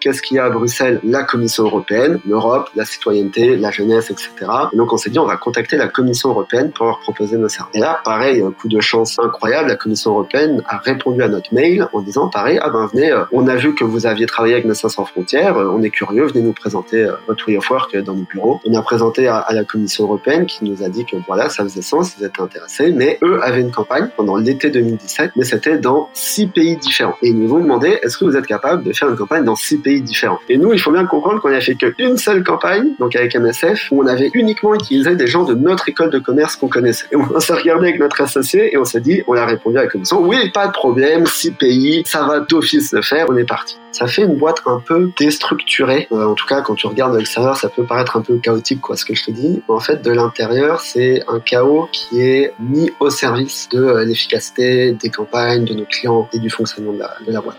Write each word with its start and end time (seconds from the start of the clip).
qu'est-ce 0.00 0.22
qu'il 0.22 0.36
y 0.36 0.40
a 0.40 0.44
à 0.44 0.50
Bruxelles? 0.50 1.00
La 1.04 1.24
Commission 1.24 1.64
européenne, 1.64 2.20
l'Europe, 2.26 2.70
la 2.74 2.84
citoyenneté, 2.84 3.56
la 3.56 3.70
jeunesse, 3.70 4.10
etc. 4.10 4.30
Et 4.72 4.76
donc 4.76 4.92
on 4.92 4.96
s'est 4.96 5.10
dit, 5.10 5.18
on 5.18 5.26
va 5.26 5.36
contacter 5.36 5.76
la 5.76 5.88
Commission 5.88 6.30
européenne 6.30 6.72
pour 6.72 6.86
leur 6.86 7.00
proposer 7.00 7.36
nos 7.36 7.48
services. 7.48 7.76
Et 7.76 7.80
là, 7.80 8.00
pareil, 8.04 8.42
coup 8.58 8.68
de 8.68 8.80
chance 8.80 9.18
incroyable, 9.18 9.68
la 9.68 9.76
Commission 9.76 10.12
européenne 10.12 10.62
a 10.66 10.78
répondu 10.78 11.22
à 11.22 11.28
notre 11.28 11.52
mail 11.54 11.86
en 11.92 12.00
disant, 12.00 12.28
pareil, 12.28 12.58
ah 12.62 12.70
ben 12.70 12.88
venez, 12.92 13.10
euh, 13.10 13.24
on 13.32 13.46
a 13.48 13.56
vu 13.56 13.74
que 13.74 13.84
vous 13.84 14.06
aviez 14.06 14.26
travaillé 14.26 14.54
avec 14.54 14.66
Médecins 14.66 14.88
sans 14.88 15.04
frontières, 15.04 15.56
euh, 15.56 15.70
on 15.72 15.82
est 15.82 15.90
curieux, 15.90 16.26
venez 16.26 16.42
nous 16.42 16.52
présenter 16.52 17.04
euh, 17.04 17.12
votre 17.26 17.46
way 17.48 17.56
of 17.56 17.70
work 17.70 17.96
dans 17.96 18.14
nos 18.14 18.24
bureaux. 18.24 18.60
On 18.64 18.74
a 18.74 18.82
présenté 18.82 19.28
à, 19.28 19.38
à 19.38 19.52
la 19.52 19.64
Commission 19.64 20.04
européenne 20.04 20.46
qui 20.46 20.64
nous 20.64 20.82
a 20.82 20.88
dit 20.88 21.04
que 21.04 21.16
voilà, 21.26 21.48
ça 21.48 21.62
faisait 21.62 21.82
sens, 21.82 22.14
ils 22.18 22.24
étaient 22.24 22.40
intéressés, 22.40 22.92
mais 22.92 23.18
eux 23.22 23.40
avaient 23.42 23.60
une 23.60 23.70
campagne 23.70 24.08
pendant 24.16 24.36
l'été 24.36 24.70
2017, 24.70 25.32
mais 25.36 25.44
c'était 25.44 25.78
dans 25.78 26.08
six 26.12 26.46
pays 26.46 26.76
différents. 26.76 27.16
Et 27.22 27.28
ils 27.28 27.38
nous 27.38 27.52
ont 27.54 27.60
demandé, 27.60 27.98
est-ce 28.02 28.16
que 28.16 28.24
vous 28.24 28.36
êtes 28.36 28.46
capable 28.46 28.82
de 28.82 28.92
faire 28.92 29.08
une 29.08 29.16
campagne 29.16 29.44
dans 29.44 29.56
six 29.56 29.78
pays 29.78 29.89
différents 29.98 30.38
Et 30.48 30.56
nous, 30.56 30.72
il 30.72 30.78
faut 30.78 30.92
bien 30.92 31.06
comprendre 31.06 31.40
qu'on 31.40 31.52
a 31.52 31.60
fait 31.60 31.74
qu'une 31.74 32.16
seule 32.16 32.44
campagne, 32.44 32.90
donc 32.98 33.16
avec 33.16 33.34
MSF, 33.34 33.88
où 33.90 34.02
on 34.02 34.06
avait 34.06 34.30
uniquement 34.34 34.74
utilisé 34.74 35.16
des 35.16 35.26
gens 35.26 35.44
de 35.44 35.54
notre 35.54 35.88
école 35.88 36.10
de 36.10 36.18
commerce 36.18 36.56
qu'on 36.56 36.68
connaissait. 36.68 37.06
Et 37.10 37.16
on 37.16 37.40
s'est 37.40 37.54
regardé 37.54 37.88
avec 37.88 38.00
notre 38.00 38.20
associé 38.20 38.72
et 38.72 38.78
on 38.78 38.84
s'est 38.84 39.00
dit, 39.00 39.22
on 39.26 39.34
a 39.34 39.44
répondu 39.44 39.78
à 39.78 39.82
la 39.82 39.88
commission, 39.88 40.20
oui, 40.22 40.50
pas 40.52 40.68
de 40.68 40.72
problème, 40.72 41.26
six 41.26 41.50
pays, 41.50 42.02
ça 42.06 42.24
va 42.24 42.40
d'office 42.40 42.92
le 42.92 43.02
faire, 43.02 43.26
on 43.28 43.36
est 43.36 43.44
parti. 43.44 43.78
Ça 43.92 44.06
fait 44.06 44.22
une 44.22 44.36
boîte 44.36 44.62
un 44.66 44.80
peu 44.80 45.10
déstructurée. 45.18 46.06
Euh, 46.12 46.26
en 46.26 46.34
tout 46.34 46.46
cas, 46.46 46.62
quand 46.62 46.74
tu 46.74 46.86
regardes 46.86 47.12
de 47.12 47.18
l'extérieur, 47.18 47.56
ça 47.56 47.68
peut 47.68 47.84
paraître 47.84 48.16
un 48.16 48.22
peu 48.22 48.38
chaotique, 48.38 48.80
quoi, 48.80 48.96
ce 48.96 49.04
que 49.04 49.14
je 49.14 49.24
te 49.24 49.30
dis. 49.30 49.62
En 49.68 49.80
fait, 49.80 50.02
de 50.02 50.12
l'intérieur, 50.12 50.80
c'est 50.80 51.22
un 51.28 51.40
chaos 51.40 51.88
qui 51.92 52.20
est 52.20 52.52
mis 52.60 52.92
au 53.00 53.10
service 53.10 53.68
de 53.70 53.82
euh, 53.82 54.04
l'efficacité 54.04 54.92
des 54.92 55.10
campagnes, 55.10 55.64
de 55.64 55.74
nos 55.74 55.84
clients 55.84 56.28
et 56.32 56.38
du 56.38 56.50
fonctionnement 56.50 56.92
de 56.92 56.98
la, 56.98 57.14
de 57.26 57.32
la 57.32 57.40
boîte. 57.40 57.58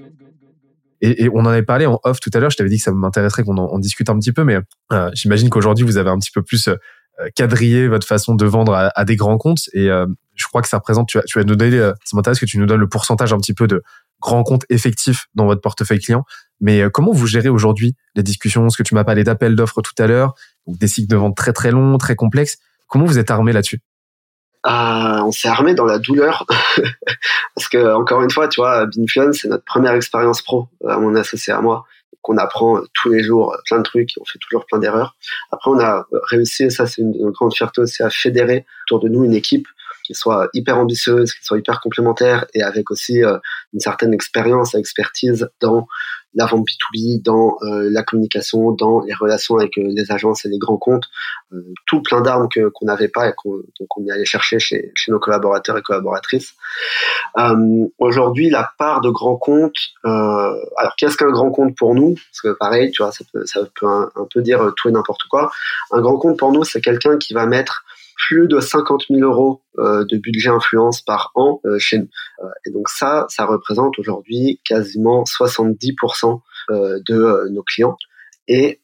Et, 1.01 1.23
et, 1.23 1.29
on 1.29 1.39
en 1.39 1.47
avait 1.47 1.63
parlé 1.63 1.85
en 1.85 1.99
off 2.03 2.19
tout 2.19 2.29
à 2.33 2.39
l'heure. 2.39 2.51
Je 2.51 2.57
t'avais 2.57 2.69
dit 2.69 2.77
que 2.77 2.83
ça 2.83 2.91
m'intéresserait 2.91 3.43
qu'on 3.43 3.57
en, 3.57 3.79
discute 3.79 4.09
un 4.09 4.17
petit 4.19 4.31
peu, 4.31 4.43
mais 4.43 4.59
euh, 4.91 5.09
j'imagine 5.13 5.49
qu'aujourd'hui 5.49 5.85
vous 5.85 5.97
avez 5.97 6.09
un 6.09 6.19
petit 6.19 6.31
peu 6.31 6.43
plus 6.43 6.67
euh, 6.67 6.75
quadrillé 7.35 7.87
votre 7.87 8.07
façon 8.07 8.35
de 8.35 8.45
vendre 8.45 8.73
à, 8.73 8.91
à 8.95 9.05
des 9.05 9.15
grands 9.15 9.37
comptes. 9.37 9.69
Et 9.73 9.89
euh, 9.89 10.05
je 10.35 10.47
crois 10.47 10.61
que 10.61 10.67
ça 10.67 10.77
représente. 10.77 11.07
Tu 11.07 11.17
vas, 11.17 11.23
tu 11.23 11.39
vas 11.39 11.45
nous 11.45 11.55
donner. 11.55 11.77
Euh, 11.77 11.93
ça 12.03 12.15
m'intéresse 12.15 12.39
que 12.39 12.45
tu 12.45 12.57
nous 12.57 12.65
donnes 12.65 12.79
le 12.79 12.89
pourcentage 12.89 13.33
un 13.33 13.37
petit 13.37 13.53
peu 13.53 13.67
de 13.67 13.83
grands 14.21 14.43
comptes 14.43 14.65
effectifs 14.69 15.27
dans 15.35 15.45
votre 15.45 15.61
portefeuille 15.61 15.99
client. 15.99 16.23
Mais 16.59 16.81
euh, 16.81 16.89
comment 16.89 17.11
vous 17.11 17.27
gérez 17.27 17.49
aujourd'hui 17.49 17.95
les 18.15 18.23
discussions? 18.23 18.69
Ce 18.69 18.77
que 18.77 18.83
tu 18.83 18.95
m'as 18.95 19.03
parlé 19.03 19.23
d'appels 19.23 19.55
d'offres 19.55 19.81
tout 19.81 19.93
à 19.97 20.07
l'heure, 20.07 20.33
des 20.67 20.87
cycles 20.87 21.09
de 21.09 21.17
vente 21.17 21.35
très 21.35 21.53
très 21.53 21.71
longs, 21.71 21.97
très 21.97 22.15
complexes. 22.15 22.57
Comment 22.87 23.05
vous 23.05 23.17
êtes 23.17 23.31
armé 23.31 23.53
là-dessus? 23.53 23.79
Ah, 24.63 25.23
on 25.25 25.31
s'est 25.31 25.47
armé 25.47 25.73
dans 25.73 25.85
la 25.85 25.97
douleur 25.97 26.45
parce 27.55 27.67
que 27.67 27.93
encore 27.93 28.21
une 28.21 28.29
fois, 28.29 28.47
tu 28.47 28.61
vois, 28.61 28.85
Binfluence 28.85 29.39
c'est 29.41 29.47
notre 29.47 29.65
première 29.65 29.93
expérience 29.93 30.41
pro 30.41 30.67
à 30.87 30.97
mon 30.99 31.15
associé 31.15 31.53
à 31.53 31.61
moi 31.61 31.85
qu'on 32.21 32.37
apprend 32.37 32.79
tous 32.93 33.09
les 33.09 33.23
jours 33.23 33.55
plein 33.65 33.79
de 33.79 33.83
trucs, 33.83 34.11
on 34.19 34.25
fait 34.25 34.37
toujours 34.39 34.65
plein 34.67 34.77
d'erreurs. 34.77 35.15
Après, 35.51 35.71
on 35.71 35.79
a 35.79 36.05
réussi, 36.29 36.69
ça 36.69 36.85
c'est 36.85 37.01
une 37.01 37.31
grande 37.31 37.53
fierté 37.53 37.81
aussi, 37.81 38.03
à 38.03 38.11
fédérer 38.11 38.65
autour 38.85 38.99
de 38.99 39.09
nous 39.09 39.23
une 39.23 39.33
équipe 39.33 39.67
qui 40.03 40.13
soit 40.13 40.49
hyper 40.53 40.77
ambitieuse, 40.77 41.33
qui 41.33 41.43
soit 41.43 41.57
hyper 41.57 41.79
complémentaire 41.81 42.45
et 42.53 42.63
avec 42.63 42.91
aussi 42.91 43.23
euh, 43.23 43.37
une 43.73 43.79
certaine 43.79 44.13
expérience 44.13 44.75
et 44.75 44.77
expertise 44.77 45.49
dans 45.59 45.87
la 46.33 46.45
vente 46.45 46.65
B2B, 46.65 47.21
dans 47.21 47.57
euh, 47.63 47.89
la 47.91 48.03
communication, 48.03 48.71
dans 48.71 49.01
les 49.01 49.13
relations 49.13 49.57
avec 49.57 49.77
euh, 49.77 49.83
les 49.87 50.13
agences 50.13 50.45
et 50.45 50.49
les 50.49 50.59
grands 50.59 50.77
comptes, 50.77 51.03
tout 51.85 52.01
plein 52.01 52.21
d'armes 52.21 52.47
que 52.47 52.69
qu'on 52.69 52.85
n'avait 52.85 53.09
pas 53.09 53.27
et 53.27 53.33
qu'on 53.35 53.57
donc 53.77 53.89
chercher 54.23 54.57
chez, 54.59 54.93
nos 55.09 55.19
collaborateurs 55.19 55.77
et 55.77 55.81
collaboratrices. 55.81 56.53
Aujourd'hui, 57.99 58.49
la 58.49 58.71
part 58.77 59.01
de 59.01 59.09
grands 59.09 59.35
comptes, 59.35 59.75
alors 60.03 60.95
qu'est-ce 60.97 61.17
qu'un 61.17 61.31
grand 61.31 61.51
compte 61.51 61.75
pour 61.75 61.93
nous? 61.93 62.13
Parce 62.13 62.41
que 62.41 62.57
pareil, 62.57 62.91
tu 62.91 63.03
vois, 63.03 63.11
ça 63.11 63.25
peut, 63.33 63.43
un 63.85 64.27
peu 64.33 64.41
dire 64.41 64.71
tout 64.77 64.87
et 64.87 64.93
n'importe 64.93 65.23
quoi. 65.29 65.51
Un 65.91 65.99
grand 65.99 66.17
compte 66.17 66.39
pour 66.39 66.53
nous, 66.53 66.63
c'est 66.63 66.79
quelqu'un 66.79 67.17
qui 67.17 67.33
va 67.33 67.45
mettre 67.45 67.83
plus 68.27 68.47
de 68.47 68.59
50 68.59 69.05
000 69.09 69.21
euros 69.21 69.61
euh, 69.79 70.05
de 70.05 70.17
budget 70.17 70.49
influence 70.49 71.01
par 71.01 71.31
an 71.35 71.59
euh, 71.65 71.79
chez 71.79 71.97
nous. 71.97 72.09
Euh, 72.43 72.47
et 72.65 72.71
donc 72.71 72.89
ça, 72.89 73.25
ça 73.29 73.45
représente 73.45 73.97
aujourd'hui 73.99 74.61
quasiment 74.65 75.23
70% 75.23 76.41
de 76.69 77.49
nos 77.49 77.63
clients. 77.63 77.97
Et 78.47 78.79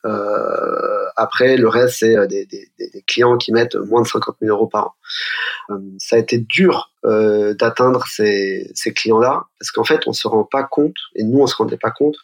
après, 1.15 1.55
le 1.57 1.69
reste, 1.69 1.99
c'est 1.99 2.27
des, 2.27 2.47
clients 3.05 3.37
qui 3.37 3.53
mettent 3.53 3.75
moins 3.75 4.01
de 4.01 4.07
50 4.07 4.35
000 4.41 4.53
euros 4.53 4.67
par 4.67 4.95
an. 5.69 5.75
ça 5.99 6.15
a 6.17 6.19
été 6.19 6.39
dur 6.39 6.91
d'atteindre 7.03 8.05
ces, 8.07 8.69
ces 8.73 8.93
clients-là 8.93 9.43
parce 9.59 9.71
qu'en 9.71 9.83
fait, 9.83 10.01
on 10.07 10.13
se 10.13 10.27
rend 10.27 10.43
pas 10.43 10.63
compte, 10.63 10.95
et 11.15 11.23
nous, 11.23 11.39
on 11.39 11.47
se 11.47 11.55
rendait 11.55 11.77
pas 11.77 11.91
compte 11.91 12.17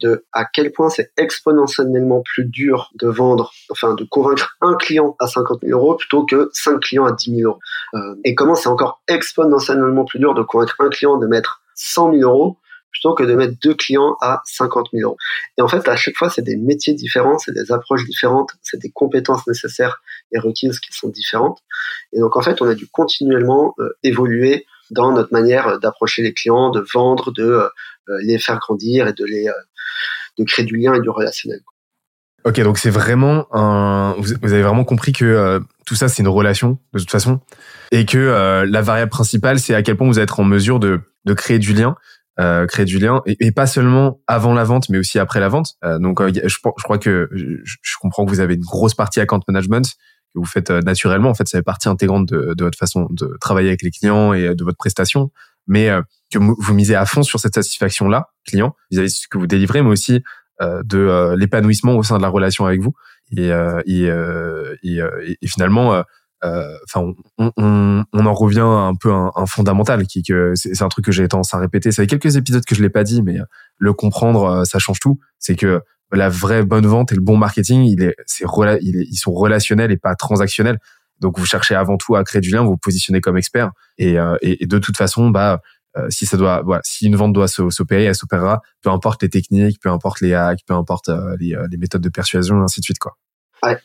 de 0.00 0.24
à 0.32 0.44
quel 0.44 0.72
point 0.72 0.90
c'est 0.90 1.12
exponentiellement 1.16 2.22
plus 2.22 2.44
dur 2.44 2.90
de 2.94 3.08
vendre, 3.08 3.52
enfin 3.70 3.94
de 3.94 4.04
convaincre 4.04 4.56
un 4.60 4.74
client 4.74 5.16
à 5.20 5.26
50 5.26 5.60
000 5.62 5.78
euros 5.78 5.94
plutôt 5.94 6.24
que 6.24 6.50
5 6.52 6.80
clients 6.80 7.04
à 7.04 7.12
10 7.12 7.36
000 7.36 7.50
euros. 7.50 7.60
Euh, 7.94 8.16
et 8.24 8.34
comment 8.34 8.54
c'est 8.54 8.68
encore 8.68 9.02
exponentiellement 9.08 10.04
plus 10.04 10.18
dur 10.18 10.34
de 10.34 10.42
convaincre 10.42 10.76
un 10.80 10.88
client 10.88 11.16
de 11.18 11.26
mettre 11.26 11.62
100 11.74 12.12
000 12.12 12.22
euros 12.22 12.58
plutôt 12.90 13.14
que 13.14 13.24
de 13.24 13.34
mettre 13.34 13.54
deux 13.60 13.74
clients 13.74 14.16
à 14.20 14.40
50 14.44 14.88
000 14.92 15.08
euros. 15.08 15.16
Et 15.58 15.62
en 15.62 15.68
fait, 15.68 15.88
à 15.88 15.96
chaque 15.96 16.16
fois, 16.16 16.30
c'est 16.30 16.42
des 16.42 16.56
métiers 16.56 16.94
différents, 16.94 17.38
c'est 17.38 17.52
des 17.52 17.72
approches 17.72 18.04
différentes, 18.04 18.50
c'est 18.62 18.80
des 18.80 18.90
compétences 18.90 19.46
nécessaires 19.48 20.00
et 20.32 20.38
requises 20.38 20.78
qui 20.78 20.92
sont 20.92 21.08
différentes. 21.08 21.58
Et 22.12 22.20
donc, 22.20 22.36
en 22.36 22.40
fait, 22.40 22.62
on 22.62 22.68
a 22.68 22.74
dû 22.74 22.86
continuellement 22.86 23.74
euh, 23.80 23.90
évoluer 24.04 24.66
dans 24.90 25.10
notre 25.10 25.32
manière 25.32 25.80
d'approcher 25.80 26.22
les 26.22 26.32
clients, 26.32 26.70
de 26.70 26.84
vendre, 26.94 27.32
de 27.32 27.42
euh, 27.42 28.18
les 28.22 28.38
faire 28.38 28.58
grandir 28.60 29.08
et 29.08 29.12
de 29.12 29.24
les 29.24 29.48
de 30.38 30.44
créer 30.44 30.64
du 30.64 30.76
lien 30.76 30.94
et 30.94 31.00
du 31.00 31.10
relationnel. 31.10 31.60
Ok, 32.44 32.60
donc 32.60 32.76
c'est 32.76 32.90
vraiment 32.90 33.46
un. 33.52 34.14
Vous, 34.18 34.34
avez 34.52 34.62
vraiment 34.62 34.84
compris 34.84 35.12
que 35.12 35.24
euh, 35.24 35.60
tout 35.86 35.94
ça 35.94 36.08
c'est 36.08 36.22
une 36.22 36.28
relation 36.28 36.78
de 36.92 36.98
toute 36.98 37.10
façon, 37.10 37.40
et 37.90 38.04
que 38.04 38.18
euh, 38.18 38.66
la 38.68 38.82
variable 38.82 39.10
principale 39.10 39.58
c'est 39.58 39.74
à 39.74 39.82
quel 39.82 39.96
point 39.96 40.06
vous 40.06 40.18
êtes 40.18 40.38
en 40.38 40.44
mesure 40.44 40.78
de 40.78 41.00
de 41.24 41.32
créer 41.32 41.58
du 41.58 41.72
lien, 41.72 41.96
euh, 42.38 42.66
créer 42.66 42.84
du 42.84 42.98
lien, 42.98 43.22
et, 43.24 43.50
pas 43.50 43.66
seulement 43.66 44.20
avant 44.26 44.52
la 44.52 44.64
vente, 44.64 44.90
mais 44.90 44.98
aussi 44.98 45.18
après 45.18 45.40
la 45.40 45.48
vente. 45.48 45.76
Donc 46.00 46.20
je, 46.22 46.56
crois 46.60 46.98
que 46.98 47.30
je, 47.32 47.94
comprends 47.98 48.26
que 48.26 48.30
vous 48.30 48.40
avez 48.40 48.56
une 48.56 48.64
grosse 48.64 48.94
partie 48.94 49.20
account 49.20 49.40
management 49.48 49.94
que 50.34 50.38
vous 50.38 50.44
faites 50.44 50.70
naturellement. 50.70 51.30
En 51.30 51.34
fait, 51.34 51.48
ça 51.48 51.56
fait 51.56 51.62
partie 51.62 51.88
intégrante 51.88 52.28
de 52.28 52.62
votre 52.62 52.76
façon 52.76 53.06
de 53.08 53.38
travailler 53.40 53.68
avec 53.68 53.80
les 53.80 53.90
clients 53.90 54.34
et 54.34 54.54
de 54.54 54.64
votre 54.64 54.76
prestation, 54.76 55.30
mais 55.66 55.90
que 56.32 56.38
vous 56.38 56.74
misez 56.74 56.94
à 56.94 57.06
fond 57.06 57.22
sur 57.22 57.40
cette 57.40 57.54
satisfaction 57.54 58.08
là 58.08 58.28
client 58.46 58.74
vis-à-vis 58.90 59.08
de 59.08 59.14
ce 59.14 59.28
que 59.28 59.38
vous 59.38 59.46
délivrez, 59.46 59.82
mais 59.82 59.90
aussi 59.90 60.22
euh, 60.62 60.82
de 60.84 60.98
euh, 60.98 61.36
l'épanouissement 61.36 61.96
au 61.96 62.04
sein 62.04 62.16
de 62.16 62.22
la 62.22 62.28
relation 62.28 62.64
avec 62.64 62.80
vous. 62.80 62.94
Et, 63.36 63.50
euh, 63.50 63.82
et, 63.86 64.04
et, 64.82 65.00
et, 65.42 65.46
finalement, 65.48 66.02
enfin, 66.42 67.12
on, 67.38 67.50
on, 67.56 68.04
on, 68.12 68.26
en 68.26 68.34
revient 68.34 68.60
un 68.60 68.94
peu 68.94 69.10
à 69.10 69.32
un, 69.34 69.46
fondamental 69.46 70.06
qui 70.06 70.22
que 70.22 70.52
c'est 70.54 70.82
un 70.82 70.88
truc 70.88 71.06
que 71.06 71.12
j'ai 71.12 71.26
tendance 71.26 71.54
à 71.54 71.58
répéter. 71.58 71.90
Ça 71.90 72.02
fait 72.02 72.06
quelques 72.06 72.36
épisodes 72.36 72.64
que 72.64 72.74
je 72.74 72.82
l'ai 72.82 72.90
pas 72.90 73.02
dit, 73.02 73.22
mais 73.22 73.38
le 73.78 73.92
comprendre, 73.94 74.64
ça 74.64 74.78
change 74.78 75.00
tout. 75.00 75.18
C'est 75.38 75.56
que 75.56 75.80
la 76.12 76.28
vraie 76.28 76.62
bonne 76.62 76.86
vente 76.86 77.10
et 77.10 77.16
le 77.16 77.22
bon 77.22 77.36
marketing, 77.36 77.82
il 77.82 78.04
est, 78.04 78.14
c'est 78.26 78.44
il 78.82 78.96
est, 78.96 79.06
ils 79.10 79.16
sont 79.16 79.32
relationnels 79.32 79.90
et 79.90 79.96
pas 79.96 80.14
transactionnels. 80.14 80.78
Donc 81.20 81.38
vous 81.38 81.46
cherchez 81.46 81.74
avant 81.74 81.96
tout 81.96 82.16
à 82.16 82.24
créer 82.24 82.40
du 82.40 82.50
lien, 82.50 82.62
vous 82.62 82.70
vous 82.70 82.76
positionnez 82.76 83.20
comme 83.20 83.36
expert 83.36 83.70
et, 83.98 84.16
et, 84.42 84.66
de 84.66 84.78
toute 84.78 84.96
façon, 84.96 85.30
bah 85.30 85.60
euh, 85.96 86.08
si 86.10 87.06
une 87.06 87.16
vente 87.16 87.32
doit 87.32 87.48
s'opérer, 87.48 88.04
elle 88.04 88.14
s'opérera, 88.14 88.62
peu 88.82 88.90
importe 88.90 89.22
les 89.22 89.30
techniques, 89.30 89.80
peu 89.80 89.90
importe 89.90 90.20
les 90.20 90.34
hacks, 90.34 90.60
peu 90.66 90.74
importe 90.74 91.08
euh, 91.08 91.36
les, 91.38 91.54
euh, 91.54 91.66
méthodes 91.78 92.02
de 92.02 92.08
persuasion, 92.08 92.62
ainsi 92.62 92.80
de 92.80 92.84
suite, 92.84 92.98
quoi. 92.98 93.16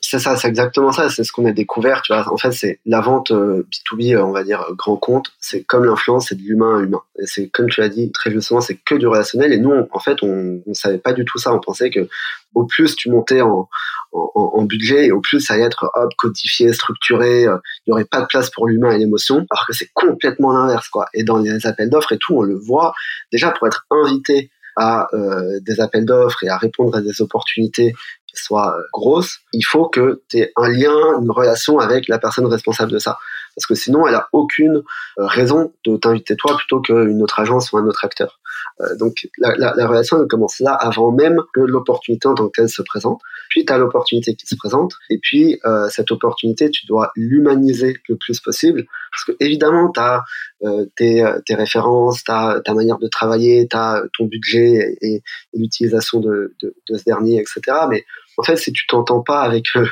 C'est 0.01 0.19
ça, 0.19 0.35
c'est 0.35 0.49
exactement 0.49 0.91
ça. 0.91 1.09
C'est 1.09 1.23
ce 1.23 1.31
qu'on 1.31 1.45
a 1.45 1.53
découvert. 1.53 2.01
Tu 2.01 2.11
vois, 2.11 2.29
en 2.33 2.35
fait, 2.35 2.51
c'est 2.51 2.81
la 2.85 2.99
vente 2.99 3.31
B2B, 3.31 4.17
on 4.17 4.33
va 4.33 4.43
dire 4.43 4.65
grand 4.75 4.97
compte. 4.97 5.31
C'est 5.39 5.63
comme 5.63 5.85
l'influence, 5.85 6.27
c'est 6.27 6.35
de 6.35 6.41
l'humain 6.41 6.79
à 6.79 6.81
humain. 6.81 7.01
Et 7.17 7.25
c'est 7.25 7.47
comme 7.47 7.69
tu 7.69 7.79
l'as 7.79 7.87
dit 7.87 8.11
très 8.11 8.29
justement, 8.29 8.59
c'est 8.59 8.75
que 8.75 8.95
du 8.95 9.07
relationnel. 9.07 9.53
Et 9.53 9.57
nous, 9.57 9.71
en 9.89 9.99
fait, 9.99 10.21
on 10.21 10.61
ne 10.65 10.73
savait 10.73 10.97
pas 10.97 11.13
du 11.13 11.23
tout 11.23 11.37
ça. 11.37 11.53
On 11.53 11.61
pensait 11.61 11.91
que 11.91 12.09
au 12.55 12.65
plus 12.65 12.93
tu 12.97 13.09
montais 13.09 13.39
en, 13.39 13.69
en, 14.11 14.51
en 14.56 14.63
budget 14.63 15.07
et 15.07 15.11
au 15.11 15.21
plus 15.21 15.39
ça 15.39 15.53
allait 15.53 15.63
être 15.63 15.89
hop 15.95 16.11
codifié, 16.17 16.73
structuré. 16.73 17.44
Il 17.44 17.89
y 17.89 17.91
aurait 17.91 18.06
pas 18.06 18.21
de 18.21 18.27
place 18.27 18.50
pour 18.50 18.67
l'humain 18.67 18.91
et 18.91 18.97
l'émotion. 18.97 19.45
Alors 19.50 19.65
que 19.67 19.73
c'est 19.73 19.89
complètement 19.94 20.51
l'inverse, 20.51 20.89
quoi. 20.89 21.06
Et 21.13 21.23
dans 21.23 21.38
les 21.38 21.65
appels 21.65 21.89
d'offres 21.89 22.13
et 22.13 22.17
tout, 22.17 22.38
on 22.38 22.44
le 22.44 22.56
voit 22.56 22.94
déjà 23.31 23.51
pour 23.51 23.67
être 23.67 23.85
invité 23.91 24.51
à 24.75 25.07
euh, 25.13 25.59
des 25.61 25.81
appels 25.81 26.06
d'offres 26.06 26.44
et 26.44 26.50
à 26.50 26.57
répondre 26.57 26.95
à 26.95 27.01
des 27.01 27.21
opportunités 27.21 27.94
qui 28.27 28.41
soient 28.41 28.75
euh, 28.77 28.81
grosses, 28.94 29.39
il 29.53 29.63
faut 29.63 29.89
que 29.89 30.21
tu 30.29 30.38
aies 30.38 30.51
un 30.55 30.69
lien, 30.69 30.95
une 31.21 31.31
relation 31.31 31.79
avec 31.79 32.07
la 32.07 32.19
personne 32.19 32.45
responsable 32.45 32.91
de 32.91 33.00
ça. 33.00 33.17
Parce 33.59 33.67
que 33.67 33.75
sinon, 33.75 34.07
elle 34.07 34.15
a 34.15 34.29
aucune 34.31 34.77
euh, 34.77 35.25
raison 35.25 35.73
de 35.85 35.97
t'inviter 35.97 36.38
toi 36.38 36.56
plutôt 36.56 36.79
qu'une 36.79 37.21
autre 37.21 37.39
agence 37.39 37.73
ou 37.73 37.77
un 37.77 37.85
autre 37.85 38.06
acteur. 38.06 38.39
Euh, 38.79 38.95
donc 38.95 39.27
la, 39.38 39.53
la, 39.57 39.73
la, 39.75 39.88
relation 39.88 40.25
commence 40.27 40.59
là 40.59 40.73
avant 40.73 41.11
même 41.11 41.41
que 41.53 41.59
l'opportunité 41.59 42.27
en 42.29 42.35
tant 42.35 42.47
que 42.47 42.67
se 42.67 42.81
présente. 42.81 43.19
Puis 43.50 43.65
tu 43.65 43.73
as 43.73 43.77
l'opportunité 43.77 44.35
qui 44.35 44.47
se 44.47 44.56
présente 44.56 44.94
et 45.09 45.19
puis 45.21 45.59
euh, 45.65 45.89
cette 45.89 46.11
opportunité 46.11 46.69
tu 46.69 46.85
dois 46.85 47.11
l'humaniser 47.15 47.97
le 48.07 48.15
plus 48.15 48.39
possible 48.39 48.85
parce 49.11 49.25
que 49.25 49.44
évidemment 49.44 49.91
tu 49.91 50.00
as 50.00 50.23
tes, 50.95 51.23
références, 51.55 52.23
tu 52.23 52.31
as 52.31 52.62
ta 52.63 52.73
manière 52.73 53.00
de 53.00 53.07
travailler, 53.07 53.67
tu 53.67 53.75
as 53.75 54.03
ton 54.17 54.25
budget 54.25 54.97
et, 55.01 55.23
l'utilisation 55.53 56.19
de, 56.19 56.55
de, 56.62 56.73
ce 56.97 57.03
dernier, 57.03 57.39
etc. 57.39 57.62
Mais 57.89 58.05
en 58.39 58.44
fait, 58.44 58.56
si 58.56 58.71
tu 58.71 58.88
t'entends 58.88 59.21
pas 59.21 59.41
avec 59.41 59.65
euh, 59.75 59.86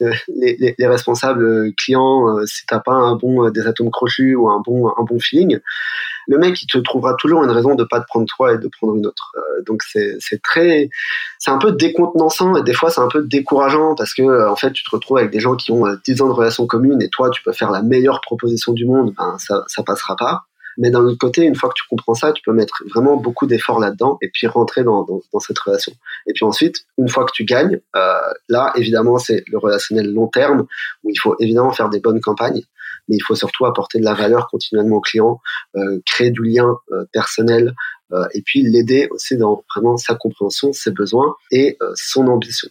les, 0.28 0.56
les, 0.58 0.74
les, 0.78 0.86
responsables 0.86 1.74
clients, 1.74 2.28
euh, 2.28 2.46
si 2.46 2.64
t'as 2.66 2.78
pas 2.78 2.92
un 2.92 3.16
bon 3.16 3.50
des 3.50 3.66
atomes 3.66 3.90
crochus 3.90 4.36
ou 4.36 4.48
un 4.48 4.60
bon 4.64 4.88
un 4.88 5.02
bon 5.02 5.18
feeling, 5.18 5.58
le 6.28 6.38
mec 6.38 6.62
il 6.62 6.66
te 6.66 6.78
trouvera 6.78 7.14
toujours 7.14 7.42
une 7.42 7.50
raison 7.50 7.74
de 7.74 7.82
pas 7.82 8.00
te 8.00 8.06
prendre 8.06 8.26
toi 8.26 8.52
et 8.52 8.58
de 8.58 8.68
prendre 8.68 8.94
une 8.94 9.06
autre. 9.06 9.32
Euh, 9.36 9.62
donc 9.66 9.82
c'est 9.82 10.16
c'est 10.20 10.40
très 10.40 10.90
c'est 11.38 11.50
un 11.50 11.58
peu 11.58 11.72
décontenançant 11.72 12.56
et 12.56 12.62
des 12.62 12.72
fois 12.72 12.90
c'est 12.90 13.00
un 13.00 13.08
peu 13.08 13.22
décourageant 13.22 13.96
parce 13.96 14.14
que 14.14 14.48
en 14.48 14.56
fait 14.56 14.72
tu 14.72 14.84
te 14.84 14.90
retrouves 14.90 15.18
avec 15.18 15.32
des 15.32 15.40
gens 15.40 15.56
qui 15.56 15.72
ont 15.72 15.84
10 16.04 16.22
ans 16.22 16.28
de 16.28 16.32
relations 16.32 16.66
communes 16.66 17.02
et 17.02 17.08
toi 17.08 17.30
tu 17.30 17.42
peux 17.42 17.52
faire 17.52 17.72
la 17.72 17.82
meilleure 17.82 18.20
proposition 18.20 18.72
du 18.72 18.86
monde, 18.86 19.12
ben 19.18 19.36
ça 19.38 19.64
ça 19.66 19.82
passera 19.82 20.14
pas. 20.16 20.44
Mais 20.78 20.90
d'un 20.90 21.00
autre 21.00 21.18
côté, 21.18 21.42
une 21.42 21.54
fois 21.54 21.68
que 21.68 21.74
tu 21.76 21.84
comprends 21.88 22.14
ça, 22.14 22.32
tu 22.32 22.42
peux 22.42 22.52
mettre 22.52 22.82
vraiment 22.88 23.16
beaucoup 23.16 23.46
d'efforts 23.46 23.80
là-dedans 23.80 24.18
et 24.22 24.30
puis 24.32 24.46
rentrer 24.46 24.84
dans, 24.84 25.02
dans, 25.04 25.20
dans, 25.32 25.40
cette 25.40 25.58
relation. 25.58 25.92
Et 26.26 26.32
puis 26.32 26.44
ensuite, 26.44 26.84
une 26.98 27.08
fois 27.08 27.24
que 27.24 27.32
tu 27.32 27.44
gagnes, 27.44 27.80
euh, 27.96 28.20
là, 28.48 28.72
évidemment, 28.76 29.18
c'est 29.18 29.44
le 29.46 29.58
relationnel 29.58 30.12
long 30.12 30.28
terme 30.28 30.66
où 31.04 31.10
il 31.10 31.18
faut 31.18 31.36
évidemment 31.38 31.72
faire 31.72 31.88
des 31.88 32.00
bonnes 32.00 32.20
campagnes, 32.20 32.62
mais 33.08 33.16
il 33.16 33.22
faut 33.22 33.34
surtout 33.34 33.66
apporter 33.66 33.98
de 33.98 34.04
la 34.04 34.14
valeur 34.14 34.48
continuellement 34.48 34.96
au 34.96 35.00
client, 35.00 35.40
euh, 35.76 36.00
créer 36.06 36.30
du 36.30 36.42
lien 36.42 36.76
euh, 36.92 37.04
personnel 37.12 37.74
euh, 38.12 38.26
et 38.34 38.42
puis 38.42 38.62
l'aider 38.62 39.08
aussi 39.10 39.36
dans 39.36 39.64
vraiment 39.74 39.96
sa 39.96 40.14
compréhension, 40.14 40.72
ses 40.72 40.90
besoins 40.90 41.34
et 41.50 41.76
euh, 41.82 41.92
son 41.94 42.26
ambition. 42.28 42.68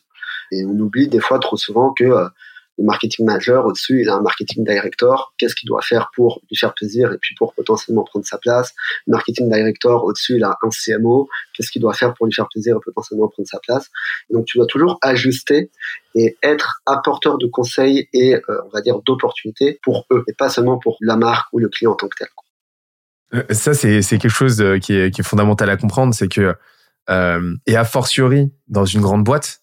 Et 0.51 0.65
on 0.65 0.77
oublie 0.80 1.07
des 1.07 1.19
fois 1.19 1.39
trop 1.39 1.57
souvent 1.57 1.94
que 1.94 2.03
euh, 2.03 2.27
le 2.81 2.88
marketing 2.88 3.25
manager 3.25 3.66
au-dessus, 3.66 4.01
il 4.01 4.10
a 4.10 4.16
un 4.16 4.22
marketing 4.22 4.66
director. 4.66 5.33
Qu'est-ce 5.38 5.56
qu'il 5.56 5.68
doit 5.68 5.81
faire 5.81 6.10
pour 6.16 6.42
lui 6.50 6.57
faire 6.57 6.74
plaisir 6.74 7.12
et 7.13 7.18
puis 7.22 7.36
pour 7.36 7.54
potentiellement 7.54 8.04
prendre 8.04 8.25
sa 8.25 8.39
place? 8.39 8.74
Le 9.06 9.12
marketing 9.12 9.50
director 9.50 10.04
au-dessus, 10.04 10.38
il 10.38 10.44
a 10.44 10.57
un 10.62 10.69
CMO. 10.69 11.30
Qu'est-ce 11.54 11.72
qu'il 11.72 11.81
doit 11.81 11.94
faire 11.94 12.13
pour 12.16 12.25
lui 12.25 12.33
faire 12.33 12.48
plaisir 12.50 12.75
et 12.75 12.80
potentiellement 12.83 13.28
prendre 13.28 13.48
sa 13.48 13.60
place? 13.60 13.89
Donc 14.31 14.45
tu 14.45 14.57
dois 14.57 14.66
toujours 14.66 14.98
ajuster 15.04 15.69
et 16.16 16.38
être 16.42 16.81
apporteur 16.88 17.38
de 17.38 17.45
conseils 17.45 18.10
et 18.13 18.36
euh, 18.36 18.62
on 18.66 18.69
va 18.69 18.81
dire 18.81 19.00
d'opportunités 19.06 19.80
pour 19.84 20.07
eux 20.12 20.24
et 20.27 20.34
pas 20.34 20.50
seulement 20.50 20.80
pour 20.80 20.98
la 21.01 21.16
marque 21.16 21.54
ou 21.54 21.60
le 21.60 21.69
client 21.69 21.92
en 21.92 21.95
tant 21.95 22.07
que 22.07 22.18
tel. 22.18 22.27
Euh, 23.34 23.54
ça 23.54 23.74
c'est 23.75 24.01
quelque 24.01 24.30
chose 24.30 24.57
qui 24.81 24.94
est, 24.94 25.12
qui 25.12 25.22
est 25.22 25.24
fondamental 25.24 25.69
à 25.69 25.77
comprendre, 25.77 26.13
c'est 26.16 26.27
que 26.27 26.56
euh, 27.10 27.56
et 27.66 27.75
a 27.75 27.84
fortiori 27.84 28.51
dans 28.68 28.86
une 28.86 29.01
grande 29.01 29.24
boîte, 29.24 29.62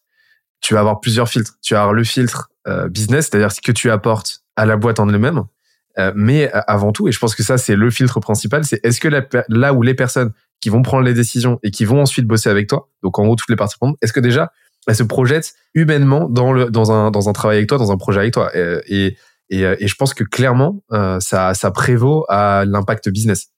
tu 0.60 0.74
vas 0.74 0.80
avoir 0.80 1.00
plusieurs 1.00 1.28
filtres. 1.28 1.54
Tu 1.62 1.74
vas 1.74 1.80
avoir 1.80 1.94
le 1.94 2.04
filtre 2.04 2.50
euh, 2.50 2.57
business, 2.90 3.28
c'est-à-dire 3.28 3.52
ce 3.52 3.60
que 3.60 3.72
tu 3.72 3.90
apportes 3.90 4.40
à 4.56 4.66
la 4.66 4.76
boîte 4.76 5.00
en 5.00 5.08
elle-même. 5.08 5.44
Euh, 5.98 6.12
mais 6.14 6.54
euh, 6.54 6.60
avant 6.66 6.92
tout, 6.92 7.08
et 7.08 7.12
je 7.12 7.18
pense 7.18 7.34
que 7.34 7.42
ça 7.42 7.58
c'est 7.58 7.74
le 7.74 7.90
filtre 7.90 8.20
principal, 8.20 8.64
c'est 8.64 8.80
est-ce 8.84 9.00
que 9.00 9.08
là 9.48 9.72
où 9.72 9.82
les 9.82 9.94
personnes 9.94 10.32
qui 10.60 10.68
vont 10.68 10.82
prendre 10.82 11.04
les 11.04 11.14
décisions 11.14 11.58
et 11.62 11.70
qui 11.70 11.84
vont 11.84 12.00
ensuite 12.00 12.26
bosser 12.26 12.50
avec 12.50 12.68
toi, 12.68 12.88
donc 13.02 13.18
en 13.18 13.24
gros 13.24 13.36
toutes 13.36 13.50
les 13.50 13.56
parties 13.56 13.76
prenantes, 13.78 13.96
est-ce 14.00 14.12
que 14.12 14.20
déjà 14.20 14.52
elles 14.86 14.94
se 14.94 15.02
projettent 15.02 15.54
humainement 15.74 16.28
dans 16.28 16.52
le 16.52 16.70
dans 16.70 16.92
un 16.92 17.10
dans 17.10 17.28
un 17.28 17.32
travail 17.32 17.58
avec 17.58 17.68
toi, 17.68 17.78
dans 17.78 17.90
un 17.90 17.96
projet 17.96 18.20
avec 18.20 18.32
toi? 18.32 18.50
Et 18.54 19.16
et, 19.50 19.88
je 19.88 19.94
pense 19.94 20.14
que 20.14 20.24
clairement 20.24 20.84
ça 21.20 21.54
ça 21.54 21.70
prévaut 21.70 22.26
à 22.28 22.64
l'impact 22.66 23.08
business 23.08 23.48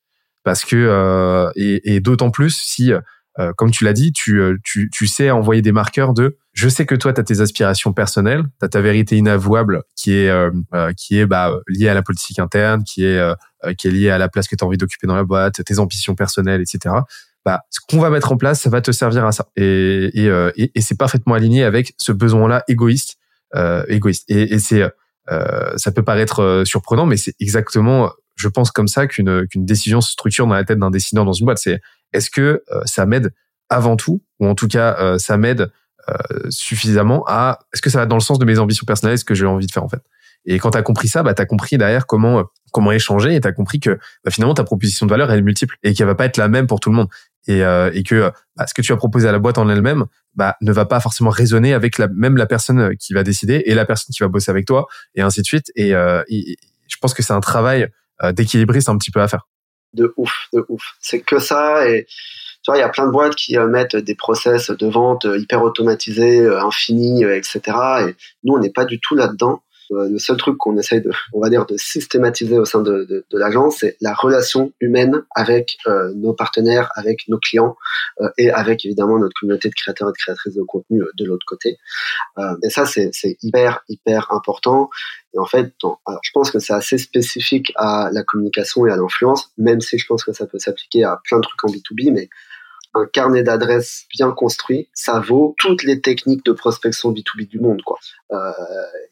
parce 0.45 0.65
que 0.65 1.51
et, 1.57 1.95
et 1.95 2.01
d'autant 2.01 2.31
plus 2.31 2.57
si 2.57 2.93
euh, 3.39 3.53
comme 3.57 3.71
tu 3.71 3.85
l'as 3.85 3.93
dit, 3.93 4.13
tu, 4.13 4.41
euh, 4.41 4.57
tu, 4.65 4.91
tu 4.91 5.07
sais 5.07 5.31
envoyer 5.31 5.63
des 5.63 5.73
marqueurs 5.73 6.15
de 6.15 6.37
je 6.53 6.69
sais 6.69 6.87
que 6.87 6.95
toi, 6.95 7.13
tu 7.13 7.21
as 7.21 7.25
tes 7.25 7.41
aspirations 7.41 7.93
personnelles, 7.93 8.43
tu 8.59 8.65
as 8.65 8.69
ta 8.69 8.81
vérité 8.81 9.17
inavouable 9.17 9.83
qui 9.97 10.15
est, 10.15 10.29
euh, 10.29 10.51
qui 10.97 11.19
est 11.19 11.27
bah, 11.27 11.53
liée 11.69 11.89
à 11.89 11.95
la 11.95 12.03
politique 12.03 12.39
interne, 12.39 12.83
qui 12.85 13.05
est, 13.05 13.21
qui 13.77 13.89
est 13.89 13.91
liée 13.91 14.11
à 14.11 14.19
la 14.19 14.29
place 14.29 14.49
que 14.49 14.57
tu 14.57 14.65
as 14.65 14.67
envie 14.67 14.79
d'occuper 14.79 15.07
dans 15.07 15.15
la 15.15 15.25
boîte, 15.25 15.63
tes 15.65 15.79
ambitions 15.79 16.15
personnelles, 16.15 16.61
etc. 16.61 16.95
Bah, 17.45 17.63
ce 17.71 17.81
qu'on 17.89 18.01
va 18.01 18.11
mettre 18.11 18.33
en 18.33 18.37
place, 18.37 18.61
ça 18.61 18.71
va 18.71 18.81
te 18.81 18.91
servir 18.91 19.25
à 19.25 19.33
ça. 19.33 19.47
Et, 19.57 20.11
et, 20.13 20.27
et, 20.57 20.73
et 20.75 20.81
c'est 20.81 20.99
parfaitement 20.99 21.35
aligné 21.35 21.63
avec 21.65 21.95
ce 21.99 22.13
besoin-là 22.13 22.65
égoïste. 22.69 23.19
égoïste. 23.89 24.25
Et, 24.29 24.55
et 24.55 24.59
c'est, 24.59 24.83
ça 25.77 25.93
peut 25.93 26.03
paraître 26.03 26.65
surprenant, 26.67 27.07
mais 27.07 27.17
c'est 27.17 27.35
exactement 27.39 28.11
je 28.41 28.49
pense 28.49 28.71
comme 28.71 28.89
ça 28.89 29.07
qu'une 29.07 29.47
qu'une 29.47 29.67
décision 29.67 30.01
se 30.01 30.13
structure 30.13 30.47
dans 30.47 30.55
la 30.55 30.65
tête 30.65 30.79
d'un 30.79 30.91
décideur 30.91 31.25
dans 31.25 31.33
une 31.33 31.45
boîte. 31.45 31.59
C'est 31.59 31.81
est-ce 32.13 32.31
que 32.31 32.63
euh, 32.71 32.81
ça 32.87 33.07
m'aide 33.07 33.33
avant 33.69 33.97
tout, 33.97 34.23
ou 34.41 34.47
en 34.47 34.55
tout 34.55 34.67
cas 34.67 34.97
euh, 34.99 35.19
ça 35.19 35.37
m'aide 35.37 35.61
euh, 35.61 35.67
suffisamment 36.49 37.25
à 37.27 37.61
est-ce 37.73 37.83
que 37.83 37.91
ça 37.91 37.99
va 37.99 38.07
dans 38.07 38.17
le 38.17 38.21
sens 38.21 38.39
de 38.39 38.45
mes 38.45 38.59
ambitions 38.59 38.85
personnelles, 38.87 39.19
ce 39.19 39.25
que 39.25 39.35
j'ai 39.35 39.47
envie 39.47 39.67
de 39.67 39.73
faire 39.73 39.85
en 39.85 39.89
fait? 39.89 40.03
Et 40.47 40.59
quand 40.59 40.71
tu 40.71 40.79
as 40.79 40.83
compris 40.83 41.09
ça, 41.09 41.23
bah 41.23 41.35
tu 41.35 41.43
as 41.43 41.47
compris 41.47 41.77
derrière 41.79 42.07
comment 42.07 42.45
comment 42.73 42.93
échanger 42.93 43.35
et 43.35 43.41
tu 43.41 43.49
as 43.49 43.53
compris 43.53 43.81
que 43.81 43.99
bah, 44.25 44.31
finalement 44.31 44.55
ta 44.55 44.65
proposition 44.65 45.07
de 45.07 45.11
valeur 45.11 45.31
elle 45.31 45.41
est 45.41 45.43
multiple 45.43 45.77
et 45.83 45.93
qu'elle 45.93 46.07
va 46.07 46.15
pas 46.15 46.27
être 46.27 46.37
la 46.37 46.49
même 46.49 46.67
pour 46.67 46.81
tout 46.81 46.91
le 46.91 46.97
monde 46.97 47.09
et, 47.47 47.65
euh, 47.65 47.91
et 47.93 48.03
que 48.03 48.33
bah, 48.57 48.67
ce 48.67 48.75
que 48.75 48.83
tu 48.83 48.93
as 48.93 48.97
proposé 48.97 49.29
à 49.29 49.33
la 49.33 49.39
boîte 49.39 49.59
en 49.59 49.69
elle-même 49.69 50.07
bah, 50.35 50.57
ne 50.61 50.73
va 50.73 50.85
pas 50.87 51.01
forcément 51.01 51.31
résonner 51.31 51.75
avec 51.75 51.99
la 51.99 52.09
même 52.09 52.37
la 52.37 52.47
personne 52.47 52.97
qui 52.97 53.13
va 53.13 53.23
décider 53.23 53.63
et 53.67 53.75
la 53.75 53.85
personne 53.85 54.13
qui 54.15 54.23
va 54.23 54.29
bosser 54.29 54.51
avec 54.51 54.67
toi 54.67 54.87
et 55.15 55.23
ainsi 55.23 55.41
de 55.41 55.47
suite 55.47 55.73
et, 55.75 55.95
euh, 55.95 56.23
je 56.29 56.97
pense 57.01 57.15
que 57.15 57.23
c'est 57.23 57.33
un 57.33 57.41
travail 57.41 57.89
euh, 58.23 58.33
d'équilibriste 58.33 58.89
un 58.89 58.99
petit 58.99 59.11
peu 59.11 59.21
à 59.21 59.29
faire. 59.29 59.49
De 59.95 60.13
ouf, 60.17 60.49
de 60.53 60.65
ouf. 60.69 60.83
C'est 61.01 61.21
que 61.21 61.39
ça 61.39 61.89
et 61.89 62.07
tu 62.63 62.71
vois, 62.71 62.79
il 62.79 62.81
y 62.81 62.85
a 62.85 62.89
plein 62.89 63.07
de 63.07 63.13
boîtes 63.13 63.35
qui 63.35 63.57
euh, 63.57 63.67
mettent 63.67 63.97
des 63.97 64.15
process 64.15 64.71
de 64.71 64.87
vente 64.87 65.25
euh, 65.25 65.39
hyper 65.39 65.63
automatisés, 65.63 66.47
infinis, 66.47 67.25
etc. 67.25 67.61
Et 68.09 68.17
nous, 68.45 68.55
on 68.55 68.59
n'est 68.59 68.71
pas 68.71 68.85
du 68.85 69.01
tout 69.01 69.15
là-dedans. 69.15 69.63
Le 69.91 70.19
seul 70.19 70.37
truc 70.37 70.57
qu'on 70.57 70.79
essaye 70.79 71.01
de, 71.01 71.11
on 71.33 71.41
va 71.41 71.51
dire, 71.51 71.67
de 71.67 71.77
systématiser 71.77 72.57
au 72.57 72.65
sein 72.65 72.81
de, 72.81 73.05
de, 73.09 73.39
l'agence, 73.39 73.79
c'est 73.81 73.97
la 74.01 74.15
relation 74.15 74.73
humaine 74.81 75.23
avec 75.35 75.79
euh, 75.89 76.13
nos 76.15 76.33
partenaires, 76.33 76.93
avec 76.95 77.27
nos 77.27 77.39
clients 77.39 77.77
euh, 78.21 78.29
et 78.39 78.53
avec 78.53 78.85
évidemment 78.85 79.19
notre 79.19 79.35
communauté 79.41 79.69
de 79.69 79.75
créateurs 79.75 80.09
et 80.09 80.13
de 80.13 80.17
créatrices 80.17 80.55
de 80.55 80.63
contenu 80.63 81.03
de 81.19 81.25
l'autre 81.25 81.45
côté. 81.45 81.79
Euh, 82.39 82.55
et 82.63 82.71
ça, 82.71 82.87
c'est 82.87 83.11
hyper, 83.43 83.81
hyper 83.89 84.31
important. 84.31 84.91
Et 85.35 85.41
en 85.41 85.47
fait, 85.47 85.75
alors, 85.83 86.21
je 86.23 86.31
pense 86.33 86.53
que 86.53 86.61
c'est 86.61 86.73
assez 86.73 86.99
spécifique 86.99 87.73
à 87.75 88.11
la 88.13 88.23
communication 88.23 88.87
et 88.87 88.93
à 88.93 88.97
l'influence, 88.97 89.51
même 89.59 89.81
si 89.81 89.99
je 89.99 90.07
pense 90.07 90.23
que 90.23 90.33
ça 90.33 90.47
peut 90.47 90.61
s'appliquer 90.61 91.03
à 91.03 91.21
plein 91.25 91.39
de 91.39 91.43
trucs 91.43 91.65
en 91.65 91.69
B2B, 91.69 92.13
mais 92.13 92.29
un 92.95 93.07
carnet 93.07 93.43
d'adresses 93.43 94.07
bien 94.17 94.33
construit, 94.33 94.89
ça 94.95 95.21
vaut 95.21 95.55
toutes 95.59 95.85
les 95.85 96.01
techniques 96.01 96.45
de 96.45 96.53
prospection 96.53 97.13
B2B 97.13 97.49
du 97.49 97.61
monde, 97.61 97.83
quoi. 97.83 97.99
Euh, 98.33 98.53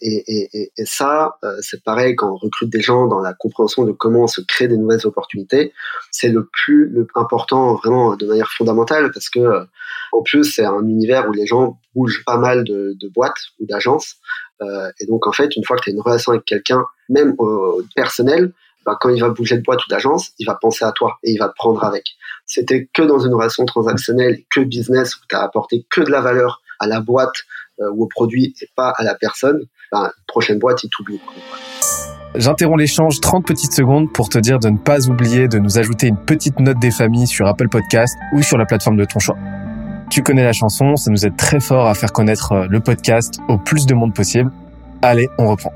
et, 0.01 0.25
et, 0.27 0.73
et, 0.77 0.85
ça, 0.85 1.39
euh, 1.45 1.57
c'est 1.61 1.83
pareil 1.83 2.17
quand 2.17 2.31
on 2.31 2.37
recrute 2.37 2.71
des 2.71 2.81
gens 2.81 3.07
dans 3.07 3.21
la 3.21 3.35
compréhension 3.35 3.85
de 3.85 3.93
comment 3.93 4.27
se 4.27 4.41
créer 4.41 4.69
des 4.69 4.77
nouvelles 4.77 5.07
opportunités. 5.07 5.73
C'est 6.11 6.29
le 6.29 6.49
plus 6.53 6.89
le 6.89 7.07
important, 7.15 7.75
vraiment 7.75 8.17
de 8.17 8.27
manière 8.27 8.51
fondamentale, 8.51 9.11
parce 9.13 9.29
que 9.29 9.41
euh, 9.41 9.65
en 10.13 10.23
plus 10.23 10.45
c'est 10.45 10.65
un 10.65 10.87
univers 10.89 11.29
où 11.29 11.33
les 11.33 11.47
gens 11.47 11.79
bougent 11.95 12.25
pas 12.25 12.37
mal 12.37 12.65
de, 12.65 12.97
de 13.01 13.09
boîtes 13.09 13.41
ou 13.61 13.67
d'agences. 13.67 14.17
Euh, 14.61 14.91
et 15.01 15.07
donc 15.07 15.27
en 15.27 15.33
fait, 15.33 15.57
une 15.57 15.65
fois 15.65 15.77
que 15.77 15.83
tu 15.83 15.91
as 15.91 15.93
une 15.93 16.01
relation 16.01 16.33
avec 16.33 16.45
quelqu'un, 16.45 16.85
même 17.09 17.35
au 17.39 17.83
personnel, 17.95 18.53
bah, 18.89 18.97
quand 18.99 19.11
il 19.11 19.21
va 19.21 19.29
bouger 19.29 19.59
de 19.59 19.63
boîte 19.63 19.85
ou 19.85 19.91
d'agence, 19.91 20.31
il 20.39 20.47
va 20.47 20.55
penser 20.55 20.83
à 20.83 20.93
toi 20.93 21.19
et 21.23 21.33
il 21.33 21.39
va 21.39 21.49
te 21.49 21.55
prendre 21.55 21.85
avec. 21.85 22.05
C'était 22.47 22.89
que 22.95 23.03
dans 23.03 23.19
une 23.19 23.35
relation 23.35 23.67
transactionnelle, 23.67 24.39
que 24.51 24.61
business, 24.61 25.15
où 25.17 25.19
tu 25.29 25.37
as 25.37 25.43
apporté 25.43 25.85
que 25.91 26.01
de 26.01 26.11
la 26.11 26.23
valeur 26.23 26.63
à 26.81 26.87
la 26.87 27.03
boîte 27.03 27.35
euh, 27.81 27.91
ou 27.93 28.05
au 28.05 28.07
produit 28.07 28.55
et 28.63 28.69
pas 28.75 28.95
à 28.97 29.05
la 29.05 29.15
personne, 29.15 29.61
bah, 29.93 30.11
prochaine 30.27 30.59
boîte, 30.59 30.85
il 30.85 30.89
t'oublie. 30.89 31.21
J'interromps 32.35 32.79
l'échange 32.79 33.21
30 33.21 33.47
petites 33.47 33.75
secondes 33.75 34.11
pour 34.11 34.31
te 34.31 34.39
dire 34.39 34.59
de 34.59 34.71
ne 34.71 34.79
pas 34.79 35.07
oublier 35.11 35.49
de 35.49 35.59
nous 35.59 35.79
ajouter 35.79 36.07
une 36.07 36.25
petite 36.25 36.59
note 36.59 36.79
des 36.79 36.91
familles 36.91 37.27
sur 37.27 37.47
Apple 37.47 37.69
Podcast 37.69 38.17
ou 38.33 38.41
sur 38.41 38.57
la 38.57 38.65
plateforme 38.65 38.97
de 38.97 39.05
ton 39.05 39.19
choix. 39.19 39.37
Tu 40.09 40.23
connais 40.23 40.45
la 40.45 40.55
chanson, 40.55 40.97
ça 40.97 41.11
nous 41.11 41.27
aide 41.27 41.37
très 41.37 41.61
fort 41.61 41.87
à 41.87 41.93
faire 41.93 42.15
connaître 42.15 42.53
euh, 42.53 42.67
le 42.71 42.81
podcast 42.81 43.35
au 43.49 43.59
plus 43.59 43.85
de 43.85 43.93
monde 43.93 44.15
possible. 44.15 44.51
Allez, 45.03 45.29
on 45.37 45.51
reprend. 45.51 45.75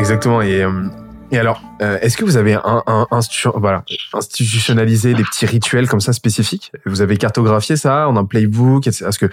Exactement. 0.00 0.40
Et, 0.40 0.62
euh, 0.62 0.88
et 1.30 1.38
alors, 1.38 1.62
euh, 1.82 1.98
est-ce 2.00 2.16
que 2.16 2.24
vous 2.24 2.38
avez 2.38 2.54
un, 2.54 2.82
un, 2.86 3.06
voilà, 3.54 3.84
institutionnalisé 4.14 5.14
des 5.14 5.22
petits 5.22 5.46
rituels 5.46 5.88
comme 5.88 6.00
ça 6.00 6.12
spécifiques? 6.14 6.72
Vous 6.86 7.02
avez 7.02 7.18
cartographié 7.18 7.76
ça 7.76 8.08
en 8.08 8.16
un 8.16 8.24
playbook 8.24 8.86
Est-ce 8.86 9.18
que 9.18 9.26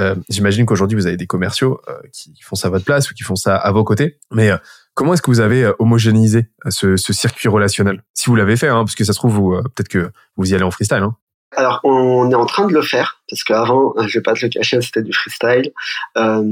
euh, 0.00 0.16
j'imagine 0.28 0.66
qu'aujourd'hui 0.66 0.96
vous 0.96 1.06
avez 1.06 1.16
des 1.16 1.26
commerciaux 1.26 1.80
euh, 1.88 1.94
qui 2.12 2.34
font 2.42 2.56
ça 2.56 2.66
à 2.66 2.70
votre 2.70 2.84
place 2.84 3.10
ou 3.10 3.14
qui 3.14 3.22
font 3.22 3.36
ça 3.36 3.54
à 3.54 3.70
vos 3.70 3.84
côtés, 3.84 4.18
mais 4.32 4.50
euh, 4.50 4.56
comment 4.94 5.14
est-ce 5.14 5.22
que 5.22 5.30
vous 5.30 5.38
avez 5.38 5.70
homogénéisé 5.78 6.48
ce, 6.68 6.96
ce 6.96 7.12
circuit 7.12 7.48
relationnel? 7.48 8.02
Si 8.14 8.28
vous 8.28 8.34
l'avez 8.34 8.56
fait, 8.56 8.68
hein, 8.68 8.82
parce 8.84 8.96
que 8.96 9.04
ça 9.04 9.12
se 9.12 9.18
trouve, 9.18 9.34
vous, 9.34 9.62
peut-être 9.74 9.88
que 9.88 10.10
vous 10.36 10.50
y 10.50 10.54
allez 10.54 10.64
en 10.64 10.72
freestyle. 10.72 11.02
Hein. 11.02 11.14
Alors, 11.56 11.80
on 11.84 12.30
est 12.30 12.34
en 12.34 12.46
train 12.46 12.66
de 12.66 12.72
le 12.72 12.82
faire 12.82 13.20
parce 13.28 13.44
qu'avant, 13.44 13.94
je 14.06 14.18
vais 14.18 14.22
pas 14.22 14.34
te 14.34 14.44
le 14.44 14.48
cacher, 14.48 14.80
c'était 14.80 15.02
du 15.02 15.12
freestyle. 15.12 15.72
Euh, 16.16 16.42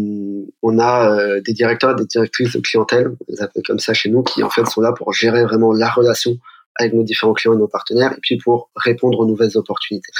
on 0.63 0.79
a 0.79 1.41
des 1.41 1.53
directeurs, 1.53 1.95
des 1.95 2.07
directrices 2.07 2.53
de 2.53 2.61
clientèle, 2.61 3.09
on 3.09 3.25
les 3.29 3.43
appelle 3.43 3.63
comme 3.67 3.79
ça 3.79 3.95
chez 3.95 4.11
nous, 4.11 4.23
qui 4.23 4.43
en 4.43 4.51
fait 4.51 4.67
sont 4.67 4.81
là 4.81 4.93
pour 4.93 5.13
gérer 5.13 5.45
vraiment 5.45 5.73
la 5.73 5.91
relation 5.91 6.39
avec 6.77 6.93
nos 6.95 7.03
différents 7.03 7.33
clients 7.33 7.55
et 7.55 7.59
nos 7.59 7.69
partenaires, 7.69 8.13
et 8.13 8.21
puis 8.21 8.37
pour 8.37 8.71
répondre 8.77 9.19
aux 9.21 9.27
nouvelles 9.27 9.57
opportunités. 9.57 10.11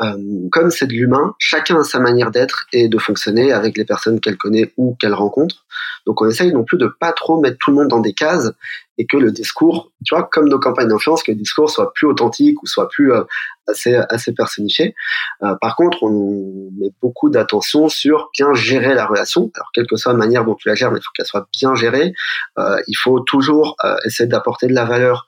Euh, 0.00 0.16
comme 0.50 0.70
c'est 0.70 0.86
de 0.86 0.92
l'humain, 0.92 1.34
chacun 1.38 1.80
a 1.80 1.84
sa 1.84 2.00
manière 2.00 2.30
d'être 2.30 2.66
et 2.72 2.88
de 2.88 2.98
fonctionner 2.98 3.52
avec 3.52 3.76
les 3.76 3.84
personnes 3.84 4.20
qu'elle 4.20 4.36
connaît 4.36 4.72
ou 4.76 4.96
qu'elle 4.98 5.14
rencontre. 5.14 5.66
Donc 6.06 6.22
on 6.22 6.28
essaye 6.28 6.52
non 6.52 6.64
plus 6.64 6.78
de 6.78 6.86
pas 6.86 7.12
trop 7.12 7.40
mettre 7.40 7.58
tout 7.58 7.70
le 7.70 7.76
monde 7.76 7.88
dans 7.88 8.00
des 8.00 8.14
cases 8.14 8.50
et 8.98 9.06
que 9.06 9.16
le 9.16 9.30
discours, 9.30 9.92
tu 10.04 10.14
vois, 10.14 10.24
comme 10.24 10.48
nos 10.48 10.58
campagnes 10.58 10.88
d'influence, 10.88 11.22
que 11.22 11.30
le 11.30 11.38
discours 11.38 11.70
soit 11.70 11.92
plus 11.94 12.06
authentique 12.06 12.62
ou 12.62 12.66
soit 12.66 12.88
plus 12.88 13.12
euh, 13.12 13.22
assez 13.68 13.94
assez 14.08 14.32
personnifié. 14.32 14.94
Euh, 15.42 15.54
par 15.60 15.76
contre, 15.76 16.02
on 16.02 16.70
met 16.78 16.90
beaucoup 17.00 17.30
d'attention 17.30 17.88
sur 17.88 18.30
bien 18.34 18.52
gérer 18.54 18.94
la 18.94 19.06
relation. 19.06 19.50
Alors 19.54 19.70
quelle 19.72 19.86
que 19.86 19.96
soit 19.96 20.12
la 20.12 20.18
manière 20.18 20.44
dont 20.44 20.54
tu 20.54 20.68
la 20.68 20.74
gères, 20.74 20.90
mais 20.90 20.98
il 20.98 21.02
faut 21.02 21.12
qu'elle 21.14 21.26
soit 21.26 21.46
bien 21.52 21.74
gérée. 21.74 22.12
Euh, 22.58 22.80
il 22.88 22.96
faut 22.96 23.20
toujours 23.20 23.76
euh, 23.84 23.96
essayer 24.04 24.28
d'apporter 24.28 24.66
de 24.66 24.74
la 24.74 24.84
valeur 24.84 25.27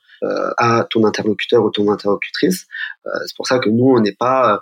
à 0.58 0.86
ton 0.90 1.04
interlocuteur 1.04 1.64
ou 1.64 1.70
ton 1.70 1.90
interlocutrice. 1.90 2.66
Euh, 3.06 3.10
c'est 3.26 3.36
pour 3.36 3.46
ça 3.46 3.58
que 3.58 3.68
nous, 3.70 3.86
on 3.96 4.00
n'est 4.00 4.14
pas, 4.14 4.54
euh, 4.54 4.58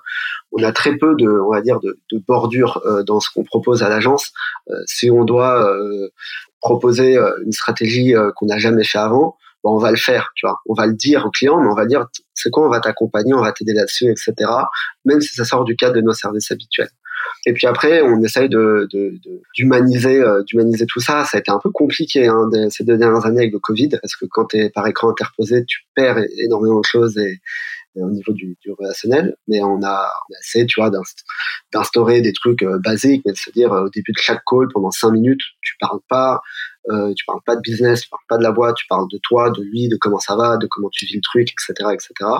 on 0.53 0.63
a 0.63 0.73
très 0.73 0.97
peu 0.97 1.15
de, 1.17 1.29
on 1.29 1.51
va 1.51 1.61
dire, 1.61 1.81
de, 1.81 1.99
de 2.13 2.19
bordure 2.27 2.83
dans 3.07 3.21
ce 3.21 3.29
qu'on 3.31 3.45
propose 3.45 3.83
à 3.83 3.89
l'agence. 3.89 4.33
si 4.87 5.11
on 5.11 5.25
doit 5.25 5.71
proposer 6.61 7.19
une 7.45 7.53
stratégie 7.53 8.15
qu'on 8.37 8.47
n'a 8.47 8.59
jamais 8.59 8.85
fait 8.85 8.99
avant, 8.99 9.37
bon, 9.63 9.75
on 9.75 9.79
va 9.79 9.91
le 9.91 9.97
faire, 9.97 10.31
tu 10.35 10.47
vois. 10.47 10.59
On 10.67 10.75
va 10.75 10.87
le 10.87 10.95
dire 10.95 11.27
au 11.27 11.31
client, 11.31 11.61
mais 11.61 11.69
on 11.69 11.75
va 11.75 11.87
dire, 11.87 12.07
c'est 12.35 12.51
quoi, 12.51 12.67
on 12.67 12.71
va 12.71 12.81
t'accompagner, 12.81 13.35
on 13.35 13.43
va 13.43 13.53
t'aider 13.53 13.73
là-dessus, 13.73 14.11
etc. 14.11 14.51
Même 15.05 15.21
si 15.21 15.35
ça 15.35 15.45
sort 15.45 15.65
du 15.65 15.77
cadre 15.77 15.95
de 15.95 16.01
nos 16.01 16.13
services 16.13 16.51
habituels. 16.51 16.91
Et 17.47 17.53
puis 17.53 17.67
après, 17.67 18.03
on 18.03 18.23
essaye 18.23 18.49
euh, 18.55 18.87
d'humaniser 19.55 20.87
tout 20.87 21.01
ça. 21.01 21.25
Ça 21.25 21.39
a 21.39 21.41
été 21.41 21.51
un 21.51 21.59
peu 21.63 21.71
compliqué 21.71 22.27
hein, 22.27 22.49
ces 22.71 22.85
deux 22.85 22.97
dernières 22.97 23.27
années 23.27 23.41
avec 23.41 23.53
le 23.53 23.59
Covid, 23.59 23.89
parce 23.89 24.17
que 24.17 24.27
quand 24.31 24.47
tu 24.47 24.59
es 24.59 24.71
par 24.71 24.87
écran 24.87 25.11
interposé, 25.11 25.65
tu 25.67 25.81
perds 25.95 26.19
énormément 26.39 26.81
de 26.81 26.87
choses 26.87 27.17
et, 27.19 27.41
au 27.97 28.11
niveau 28.11 28.33
du, 28.33 28.57
relationnel. 28.79 29.37
Mais 29.49 29.61
on 29.63 29.83
a, 29.83 30.11
essayé, 30.41 30.67
tu 30.67 30.81
d'instaurer 31.73 32.21
des 32.21 32.33
trucs 32.33 32.63
euh, 32.63 32.79
basiques, 32.79 33.23
mais 33.27 33.33
de 33.33 33.39
se 33.39 33.51
dire 33.51 33.73
euh, 33.73 33.87
au 33.87 33.91
début 33.91 34.13
de 34.13 34.21
chaque 34.21 34.43
call, 34.47 34.69
pendant 34.73 34.91
cinq 34.91 35.11
minutes, 35.11 35.41
tu 35.63 35.75
parles 35.81 36.01
pas, 36.09 36.41
tu 37.17 37.25
parles 37.27 37.41
pas 37.45 37.55
de 37.55 37.61
business, 37.61 38.03
tu 38.03 38.09
parles 38.09 38.23
pas 38.29 38.39
de 38.39 38.43
la 38.43 38.53
boîte, 38.53 38.77
tu 38.77 38.87
parles 38.89 39.09
de 39.13 39.19
toi, 39.23 39.51
de 39.51 39.63
lui, 39.63 39.89
de 39.89 39.97
comment 40.01 40.21
ça 40.21 40.37
va, 40.37 40.57
de 40.57 40.67
comment 40.67 40.89
tu 40.91 41.05
vis 41.05 41.17
le 41.17 41.21
truc, 41.23 41.51
etc., 41.51 41.91
etc. 41.93 42.31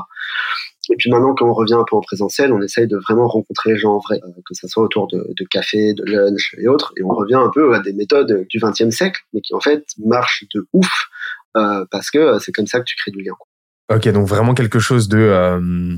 Et 0.91 0.97
puis 0.97 1.11
maintenant, 1.11 1.35
quand 1.35 1.49
on 1.49 1.55
revient 1.55 1.75
un 1.75 1.85
peu 1.89 1.97
en 1.97 2.01
présentiel, 2.01 2.53
on 2.53 2.63
essaye 2.63 2.87
de 2.87 2.97
vraiment 2.97 3.27
rencontrer 3.29 3.73
les 3.73 3.79
gens 3.79 3.95
en 3.95 3.99
vrai, 3.99 4.21
euh, 4.25 4.29
que 4.47 4.55
ce 4.55 4.67
soit 4.69 4.83
autour 4.83 5.07
de, 5.09 5.19
de, 5.39 5.45
café, 5.45 5.95
de 5.95 6.05
lunch 6.05 6.55
et 6.59 6.69
autres. 6.69 6.93
Et 6.97 7.03
on 7.03 7.15
revient 7.15 7.35
un 7.35 7.51
peu 7.53 7.75
à 7.75 7.81
des 7.81 7.93
méthodes 7.93 8.47
du 8.49 8.59
XXe 8.59 8.91
siècle, 8.91 9.21
mais 9.33 9.41
qui 9.41 9.55
en 9.55 9.61
fait 9.61 9.85
marchent 10.05 10.45
de 10.55 10.67
ouf 10.73 11.09
euh, 11.57 11.85
parce 11.91 12.11
que 12.11 12.39
c'est 12.39 12.53
comme 12.53 12.67
ça 12.67 12.79
que 12.81 12.85
tu 12.85 12.97
crées 12.97 13.11
du 13.11 13.23
lien. 13.23 13.33
Ok, 13.91 14.09
donc 14.09 14.27
vraiment 14.27 14.55
quelque 14.55 14.79
chose 14.79 15.09
de 15.09 15.19
euh, 15.19 15.97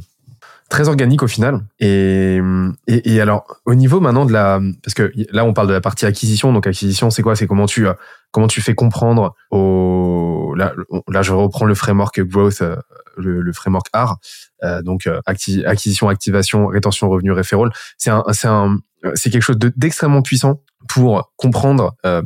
très 0.69 0.89
organique 0.89 1.23
au 1.23 1.27
final. 1.27 1.61
Et, 1.81 2.41
et, 2.87 3.21
alors, 3.21 3.61
au 3.67 3.75
niveau 3.75 4.01
maintenant 4.01 4.25
de 4.25 4.33
la, 4.33 4.61
parce 4.83 4.95
que 4.95 5.13
là 5.33 5.45
on 5.45 5.53
parle 5.53 5.69
de 5.69 5.73
la 5.73 5.81
partie 5.81 6.07
acquisition. 6.07 6.53
Donc 6.53 6.67
acquisition, 6.67 7.11
c'est 7.11 7.23
quoi? 7.23 7.35
C'est 7.35 7.47
comment 7.47 7.67
tu 7.67 7.87
comment 8.31 8.47
tu 8.47 8.61
fais 8.61 8.75
comprendre 8.75 9.35
au 9.51 10.55
là, 10.57 10.73
là 11.09 11.23
je 11.23 11.33
reprends 11.33 11.65
le 11.65 11.75
framework 11.75 12.21
growth, 12.21 12.63
le, 13.17 13.41
le 13.41 13.53
framework 13.53 13.87
R. 13.95 14.17
Euh, 14.63 14.83
donc 14.83 15.07
euh, 15.07 15.21
acquisition, 15.27 16.09
activation, 16.09 16.67
rétention, 16.67 17.09
revenu, 17.09 17.33
referral. 17.33 17.71
C'est 17.99 18.11
un, 18.11 18.25
c'est 18.33 18.49
un, 18.49 18.79
c'est 19.15 19.31
quelque 19.31 19.43
chose 19.43 19.59
d'extrêmement 19.59 20.23
puissant 20.23 20.63
pour 20.89 21.33
comprendre 21.37 21.95
euh, 22.05 22.23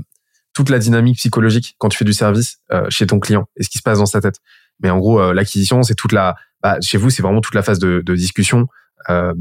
toute 0.53 0.71
la 0.71 0.79
dynamique 0.79 1.17
psychologique 1.17 1.75
quand 1.79 1.89
tu 1.89 1.99
fais 1.99 2.05
du 2.05 2.13
service 2.13 2.59
chez 2.89 3.07
ton 3.07 3.19
client 3.19 3.49
et 3.57 3.65
ce 3.65 3.69
qui 3.69 3.79
se 3.79 3.83
passe 3.83 3.99
dans 3.99 4.07
sa 4.07 4.21
tête. 4.21 4.37
Mais 4.81 4.91
en 4.91 4.99
gros, 4.99 5.33
l'acquisition, 5.33 5.83
c'est 5.83 5.97
toute 5.97 6.13
la, 6.13 6.37
bah, 6.63 6.79
chez 6.81 6.97
vous, 6.97 7.11
c'est 7.11 7.23
vraiment 7.23 7.41
toute 7.41 7.55
la 7.55 7.63
phase 7.63 7.81
de, 7.81 8.03
de 8.05 8.15
discussion 8.15 8.69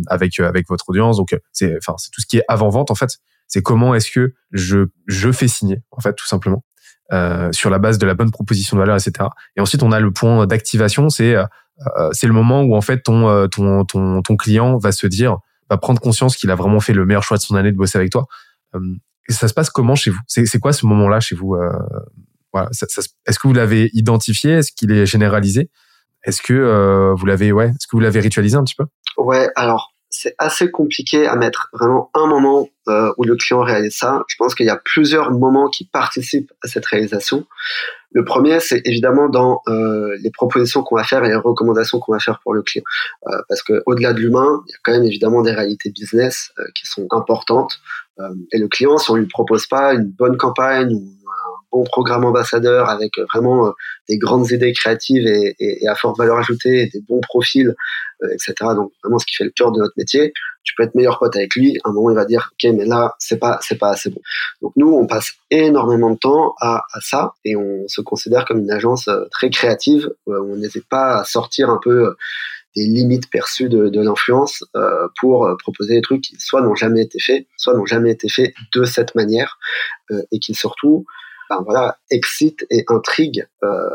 avec 0.07 0.39
avec 0.39 0.67
votre 0.67 0.89
audience. 0.89 1.17
Donc 1.17 1.37
c'est, 1.51 1.77
enfin, 1.77 1.93
c'est 1.97 2.09
tout 2.11 2.21
ce 2.21 2.25
qui 2.25 2.37
est 2.37 2.43
avant 2.47 2.69
vente 2.69 2.89
en 2.89 2.95
fait. 2.95 3.19
C'est 3.47 3.61
comment 3.61 3.93
est-ce 3.93 4.11
que 4.11 4.33
je 4.51 4.87
je 5.05 5.31
fais 5.31 5.47
signer 5.47 5.83
en 5.91 6.01
fait 6.01 6.13
tout 6.13 6.25
simplement. 6.25 6.63
Euh, 7.11 7.51
sur 7.51 7.69
la 7.69 7.79
base 7.79 7.97
de 7.97 8.07
la 8.07 8.13
bonne 8.13 8.31
proposition 8.31 8.77
de 8.77 8.81
valeur, 8.81 8.95
etc. 8.95 9.29
Et 9.57 9.61
ensuite, 9.61 9.83
on 9.83 9.91
a 9.91 9.99
le 9.99 10.11
point 10.11 10.47
d'activation, 10.47 11.09
c'est 11.09 11.35
euh, 11.97 12.09
c'est 12.11 12.27
le 12.27 12.33
moment 12.33 12.61
où 12.61 12.75
en 12.75 12.81
fait 12.81 13.01
ton, 13.01 13.29
euh, 13.29 13.47
ton, 13.47 13.83
ton, 13.85 14.21
ton 14.21 14.35
client 14.35 14.77
va 14.77 14.91
se 14.91 15.07
dire, 15.07 15.37
va 15.69 15.77
prendre 15.77 15.99
conscience 15.99 16.35
qu'il 16.35 16.51
a 16.51 16.55
vraiment 16.55 16.79
fait 16.79 16.93
le 16.93 17.05
meilleur 17.05 17.23
choix 17.23 17.37
de 17.37 17.41
son 17.41 17.55
année 17.55 17.71
de 17.71 17.77
bosser 17.77 17.97
avec 17.97 18.11
toi. 18.11 18.27
Euh, 18.75 18.79
ça 19.29 19.47
se 19.47 19.53
passe 19.53 19.69
comment 19.69 19.95
chez 19.95 20.11
vous? 20.11 20.19
C'est 20.27 20.59
quoi 20.59 20.73
ce 20.73 20.85
moment-là 20.85 21.19
chez 21.21 21.35
vous? 21.35 21.55
Voilà, 22.51 22.69
Est-ce 22.71 23.39
que 23.39 23.47
vous 23.47 23.53
l'avez 23.53 23.89
identifié? 23.93 24.51
Est-ce 24.51 24.73
qu'il 24.73 24.91
est 24.91 25.05
généralisé? 25.05 25.69
Est-ce 26.25 26.41
que 26.41 27.13
vous 27.17 27.25
l'avez 27.25 27.53
ouais 27.53 27.69
Est-ce 27.69 27.87
que 27.87 27.95
vous 27.95 28.01
l'avez 28.01 28.19
ritualisé 28.19 28.57
un 28.57 28.65
petit 28.65 28.75
peu? 28.75 28.83
Ouais, 29.15 29.47
alors 29.55 29.92
c'est 30.23 30.35
assez 30.37 30.71
compliqué 30.71 31.27
à 31.27 31.35
mettre 31.35 31.67
vraiment 31.73 32.09
un 32.13 32.27
moment 32.27 32.69
euh, 32.87 33.11
où 33.17 33.25
le 33.25 33.35
client 33.35 33.61
réalise 33.61 33.97
ça. 33.97 34.23
Je 34.29 34.37
pense 34.37 34.55
qu'il 34.55 34.65
y 34.65 34.69
a 34.69 34.77
plusieurs 34.77 35.31
moments 35.31 35.69
qui 35.69 35.85
participent 35.85 36.51
à 36.63 36.69
cette 36.69 36.85
réalisation. 36.85 37.45
Le 38.11 38.23
premier, 38.23 38.61
c'est 38.61 38.81
évidemment 38.85 39.27
dans 39.27 39.61
euh, 39.67 40.15
les 40.21 40.31
propositions 40.31 40.81
qu'on 40.81 40.95
va 40.95 41.03
faire 41.03 41.25
et 41.25 41.27
les 41.27 41.35
recommandations 41.35 41.99
qu'on 41.99 42.13
va 42.13 42.19
faire 42.19 42.39
pour 42.41 42.53
le 42.53 42.61
client. 42.61 42.85
Euh, 43.27 43.37
parce 43.49 43.63
que 43.63 43.83
au-delà 43.85 44.13
de 44.13 44.19
l'humain, 44.19 44.63
il 44.65 44.71
y 44.71 44.75
a 44.75 44.77
quand 44.81 44.93
même 44.93 45.03
évidemment 45.03 45.41
des 45.41 45.51
réalités 45.51 45.91
business 45.91 46.53
qui 46.73 46.85
sont 46.85 47.07
importantes. 47.11 47.81
Et 48.51 48.59
le 48.59 48.67
client, 48.67 48.97
si 48.99 49.09
on 49.09 49.15
lui 49.15 49.25
propose 49.25 49.65
pas 49.65 49.93
une 49.93 50.05
bonne 50.05 50.37
campagne 50.37 50.93
ou 50.93 51.03
programme 51.81 52.23
ambassadeur 52.25 52.89
avec 52.89 53.17
euh, 53.17 53.25
vraiment 53.33 53.67
euh, 53.67 53.71
des 54.07 54.17
grandes 54.17 54.51
idées 54.51 54.73
créatives 54.73 55.25
et, 55.25 55.87
à 55.87 55.95
forte 55.95 56.17
valeur 56.17 56.37
ajoutée, 56.37 56.89
des 56.93 57.01
bons 57.01 57.21
profils, 57.21 57.73
euh, 58.21 58.27
etc. 58.31 58.53
Donc 58.75 58.91
vraiment 59.03 59.17
ce 59.17 59.25
qui 59.25 59.35
fait 59.35 59.43
le 59.43 59.49
cœur 59.49 59.71
de 59.71 59.79
notre 59.79 59.93
métier. 59.97 60.33
Tu 60.63 60.75
peux 60.77 60.83
être 60.83 60.95
meilleur 60.95 61.19
pote 61.19 61.35
avec 61.35 61.55
lui. 61.55 61.77
À 61.83 61.89
un 61.89 61.93
moment, 61.93 62.11
il 62.11 62.15
va 62.15 62.25
dire, 62.25 62.51
ok, 62.53 62.71
mais 62.73 62.85
là, 62.85 63.15
c'est 63.19 63.37
pas, 63.37 63.59
c'est 63.61 63.77
pas 63.77 63.89
assez 63.89 64.09
bon. 64.09 64.21
Donc 64.61 64.73
nous, 64.75 64.93
on 64.93 65.07
passe 65.07 65.33
énormément 65.49 66.11
de 66.11 66.17
temps 66.17 66.55
à, 66.61 66.83
ça 67.01 67.33
et 67.43 67.55
on 67.57 67.85
se 67.87 67.99
considère 67.99 68.45
comme 68.45 68.59
une 68.59 68.71
agence 68.71 69.09
très 69.31 69.49
créative. 69.49 70.09
On 70.25 70.55
n'hésite 70.55 70.87
pas 70.87 71.19
à 71.19 71.25
sortir 71.25 71.69
un 71.69 71.79
peu 71.83 72.15
des 72.77 72.85
limites 72.85 73.29
perçues 73.29 73.67
de, 73.67 74.01
l'influence 74.01 74.63
pour 75.19 75.53
proposer 75.59 75.95
des 75.95 76.01
trucs 76.01 76.21
qui 76.21 76.37
soit 76.39 76.61
n'ont 76.61 76.75
jamais 76.75 77.01
été 77.01 77.19
faits, 77.19 77.45
soit 77.57 77.73
n'ont 77.73 77.85
jamais 77.85 78.11
été 78.11 78.29
faits 78.29 78.53
de 78.73 78.85
cette 78.85 79.15
manière 79.15 79.59
et 80.31 80.39
qui 80.39 80.53
surtout 80.53 81.05
voilà, 81.65 81.97
excite 82.09 82.65
et 82.69 82.83
intrigue 82.87 83.47
euh, 83.63 83.89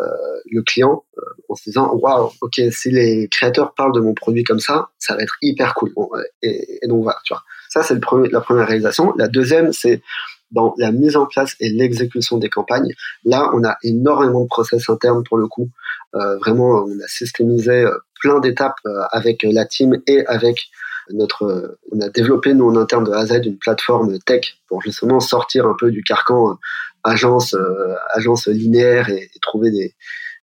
le 0.51 0.63
client 0.63 1.05
euh, 1.19 1.23
en 1.49 1.55
se 1.55 1.65
disant 1.65 1.93
waouh, 1.95 2.31
ok, 2.41 2.61
si 2.71 2.91
les 2.91 3.29
créateurs 3.29 3.75
parlent 3.75 3.93
de 3.93 4.01
mon 4.01 4.15
produit 4.15 4.45
comme 4.45 4.61
ça, 4.61 4.91
ça 4.99 5.17
va 5.17 5.23
être 5.23 5.37
hyper 5.43 5.75
cool. 5.75 5.93
et, 6.43 6.81
donc 6.87 7.03
voilà, 7.03 7.19
tu 7.25 7.33
vois. 7.33 7.43
Ça 7.69 7.83
c'est 7.83 7.95
la 7.95 8.41
première 8.41 8.67
réalisation. 8.67 9.13
La 9.17 9.29
deuxième, 9.29 9.73
c'est 9.73 10.03
dans 10.51 10.75
la 10.79 10.93
mise 10.93 11.17
en 11.17 11.27
place 11.27 11.55
et 11.61 11.69
l'exécution 11.71 12.39
des 12.39 12.49
campagnes. 12.49 12.93
Là, 13.25 13.51
on 13.55 13.65
a 13.65 13.77
énormément 13.83 14.43
de 14.43 14.49
process 14.49 14.89
internes 14.89 15.23
pour 15.25 15.39
le 15.39 15.47
coup. 15.47 15.69
Euh, 16.15 16.39
vraiment, 16.39 16.85
on 16.87 17.01
a 17.01 17.07
systémisé 17.07 17.87
plein 18.21 18.41
d'étapes 18.41 18.81
avec 19.13 19.43
la 19.43 19.65
team 19.65 20.01
et 20.07 20.27
avec 20.27 20.69
notre, 21.11 21.79
on 21.93 22.01
a 22.01 22.09
développé 22.09 22.55
nous 22.55 22.69
en 22.69 22.77
interne 22.77 23.05
de 23.05 23.13
A 23.13 23.21
à 23.21 23.27
Z 23.27 23.41
une 23.45 23.59
plateforme 23.59 24.19
tech 24.19 24.59
pour 24.69 24.83
justement 24.83 25.21
sortir 25.21 25.67
un 25.67 25.75
peu 25.79 25.91
du 25.91 26.03
carcan 26.03 26.59
agence, 27.05 27.55
euh, 27.55 27.95
agence 28.15 28.47
linéaire 28.47 29.09
et, 29.09 29.31
trouver 29.41 29.71
des, 29.71 29.95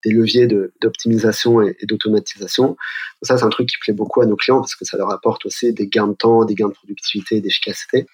des 0.04 0.11
leviers 0.11 0.47
d'optimisation 0.80 1.62
et, 1.62 1.76
d'automatisation. 1.85 2.76
Ça, 3.23 3.37
c'est 3.37 3.44
un 3.44 3.49
truc 3.49 3.68
qui 3.68 3.76
plaît 3.78 3.94
beaucoup 3.94 4.21
à 4.21 4.26
nos 4.26 4.37
clients 4.37 4.61
parce 4.61 4.75
que 4.75 4.85
ça 4.85 4.97
leur 4.97 5.11
apporte 5.11 5.47
aussi 5.47 5.73
des 5.73 5.87
gains 5.87 6.09
de 6.09 6.14
temps, 6.14 6.44
des 6.44 6.54
gains 6.54 6.68
de 6.68 6.75
productivité, 6.75 7.40
d'efficacité. 7.40 8.06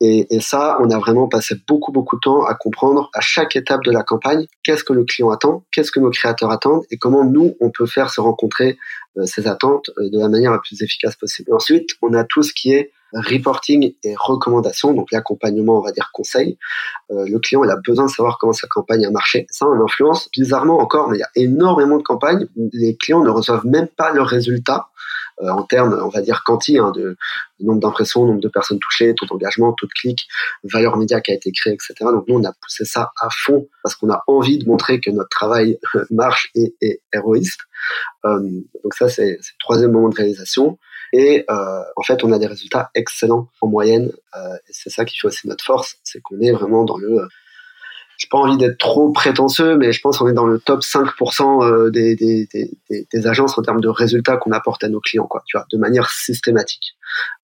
Et, 0.00 0.26
ça, 0.40 0.76
on 0.80 0.90
a 0.90 0.98
vraiment 0.98 1.28
passé 1.28 1.56
beaucoup, 1.66 1.92
beaucoup 1.92 2.16
de 2.16 2.20
temps 2.20 2.44
à 2.44 2.54
comprendre 2.54 3.10
à 3.14 3.20
chaque 3.20 3.56
étape 3.56 3.82
de 3.84 3.90
la 3.90 4.02
campagne 4.02 4.46
qu'est-ce 4.62 4.84
que 4.84 4.92
le 4.92 5.04
client 5.04 5.30
attend, 5.30 5.64
qu'est-ce 5.72 5.90
que 5.90 6.00
nos 6.00 6.10
créateurs 6.10 6.50
attendent 6.50 6.84
et 6.90 6.98
comment 6.98 7.24
nous, 7.24 7.56
on 7.60 7.70
peut 7.70 7.86
faire 7.86 8.10
se 8.10 8.20
rencontrer 8.20 8.78
euh, 9.16 9.24
ces 9.24 9.46
attentes 9.46 9.90
euh, 9.98 10.10
de 10.10 10.18
la 10.18 10.28
manière 10.28 10.52
la 10.52 10.58
plus 10.58 10.82
efficace 10.82 11.16
possible. 11.16 11.52
ensuite, 11.54 11.90
on 12.02 12.12
a 12.14 12.24
tout 12.24 12.42
ce 12.42 12.52
qui 12.52 12.72
est 12.72 12.92
reporting 13.20 13.94
et 14.02 14.14
recommandations, 14.16 14.92
donc 14.92 15.10
l'accompagnement, 15.12 15.78
on 15.78 15.82
va 15.82 15.92
dire 15.92 16.10
conseil. 16.12 16.58
Euh, 17.10 17.26
le 17.26 17.38
client, 17.38 17.64
il 17.64 17.70
a 17.70 17.76
besoin 17.76 18.06
de 18.06 18.10
savoir 18.10 18.38
comment 18.38 18.52
sa 18.52 18.66
campagne 18.66 19.04
a 19.06 19.10
marché. 19.10 19.46
Ça, 19.50 19.66
on 19.66 19.82
influence 19.82 20.28
bizarrement 20.30 20.78
encore, 20.78 21.10
mais 21.10 21.18
il 21.18 21.20
y 21.20 21.24
a 21.24 21.30
énormément 21.34 21.96
de 21.96 22.02
campagnes 22.02 22.46
les 22.72 22.96
clients 22.96 23.22
ne 23.22 23.30
reçoivent 23.30 23.66
même 23.66 23.88
pas 23.88 24.12
leurs 24.12 24.26
résultats 24.26 24.88
euh, 25.42 25.50
en 25.50 25.64
termes, 25.64 25.98
on 26.02 26.08
va 26.08 26.22
dire, 26.22 26.42
quanti, 26.44 26.78
hein, 26.78 26.92
de, 26.92 27.16
nombre 27.60 27.80
d'impressions, 27.80 28.24
nombre 28.24 28.40
de 28.40 28.48
personnes 28.48 28.78
touchées, 28.78 29.14
taux 29.14 29.26
d'engagement, 29.26 29.72
taux 29.74 29.86
de 29.86 29.92
clic, 29.92 30.26
valeur 30.64 30.96
média 30.96 31.20
qui 31.20 31.30
a 31.30 31.34
été 31.34 31.52
créée, 31.52 31.74
etc. 31.74 31.94
Donc 32.00 32.24
nous, 32.26 32.36
on 32.36 32.44
a 32.44 32.52
poussé 32.52 32.84
ça 32.84 33.12
à 33.20 33.28
fond 33.30 33.68
parce 33.82 33.94
qu'on 33.94 34.10
a 34.10 34.22
envie 34.26 34.58
de 34.58 34.66
montrer 34.66 35.00
que 35.00 35.10
notre 35.10 35.28
travail 35.28 35.78
marche 36.10 36.50
et 36.54 36.74
est 36.80 37.02
héroïste. 37.12 37.60
Euh, 38.24 38.40
donc 38.82 38.94
ça, 38.94 39.08
c'est 39.08 39.32
le 39.32 39.58
troisième 39.60 39.92
moment 39.92 40.08
de 40.08 40.16
réalisation. 40.16 40.78
Et 41.18 41.46
euh, 41.50 41.82
en 41.96 42.02
fait, 42.02 42.22
on 42.24 42.32
a 42.32 42.38
des 42.38 42.46
résultats 42.46 42.90
excellents 42.94 43.48
en 43.62 43.68
moyenne. 43.68 44.12
Euh, 44.36 44.54
et 44.68 44.72
c'est 44.72 44.90
ça 44.90 45.06
qui 45.06 45.16
fait 45.16 45.26
aussi 45.26 45.48
notre 45.48 45.64
force, 45.64 45.98
c'est 46.04 46.20
qu'on 46.20 46.38
est 46.40 46.52
vraiment 46.52 46.84
dans 46.84 46.98
le 46.98 47.26
j'ai 48.18 48.28
pas 48.28 48.38
envie 48.38 48.56
d'être 48.56 48.78
trop 48.78 49.10
prétentieux, 49.10 49.76
mais 49.76 49.92
je 49.92 50.00
pense 50.00 50.18
qu'on 50.18 50.28
est 50.28 50.32
dans 50.32 50.46
le 50.46 50.58
top 50.58 50.80
5% 50.80 51.64
euh, 51.64 51.90
des, 51.90 52.16
des, 52.16 52.48
des, 52.52 53.06
des, 53.12 53.26
agences 53.26 53.58
en 53.58 53.62
termes 53.62 53.80
de 53.80 53.88
résultats 53.88 54.36
qu'on 54.36 54.52
apporte 54.52 54.84
à 54.84 54.88
nos 54.88 55.00
clients, 55.00 55.26
quoi, 55.26 55.42
tu 55.46 55.56
vois, 55.56 55.66
de 55.70 55.78
manière 55.78 56.10
systématique. 56.10 56.96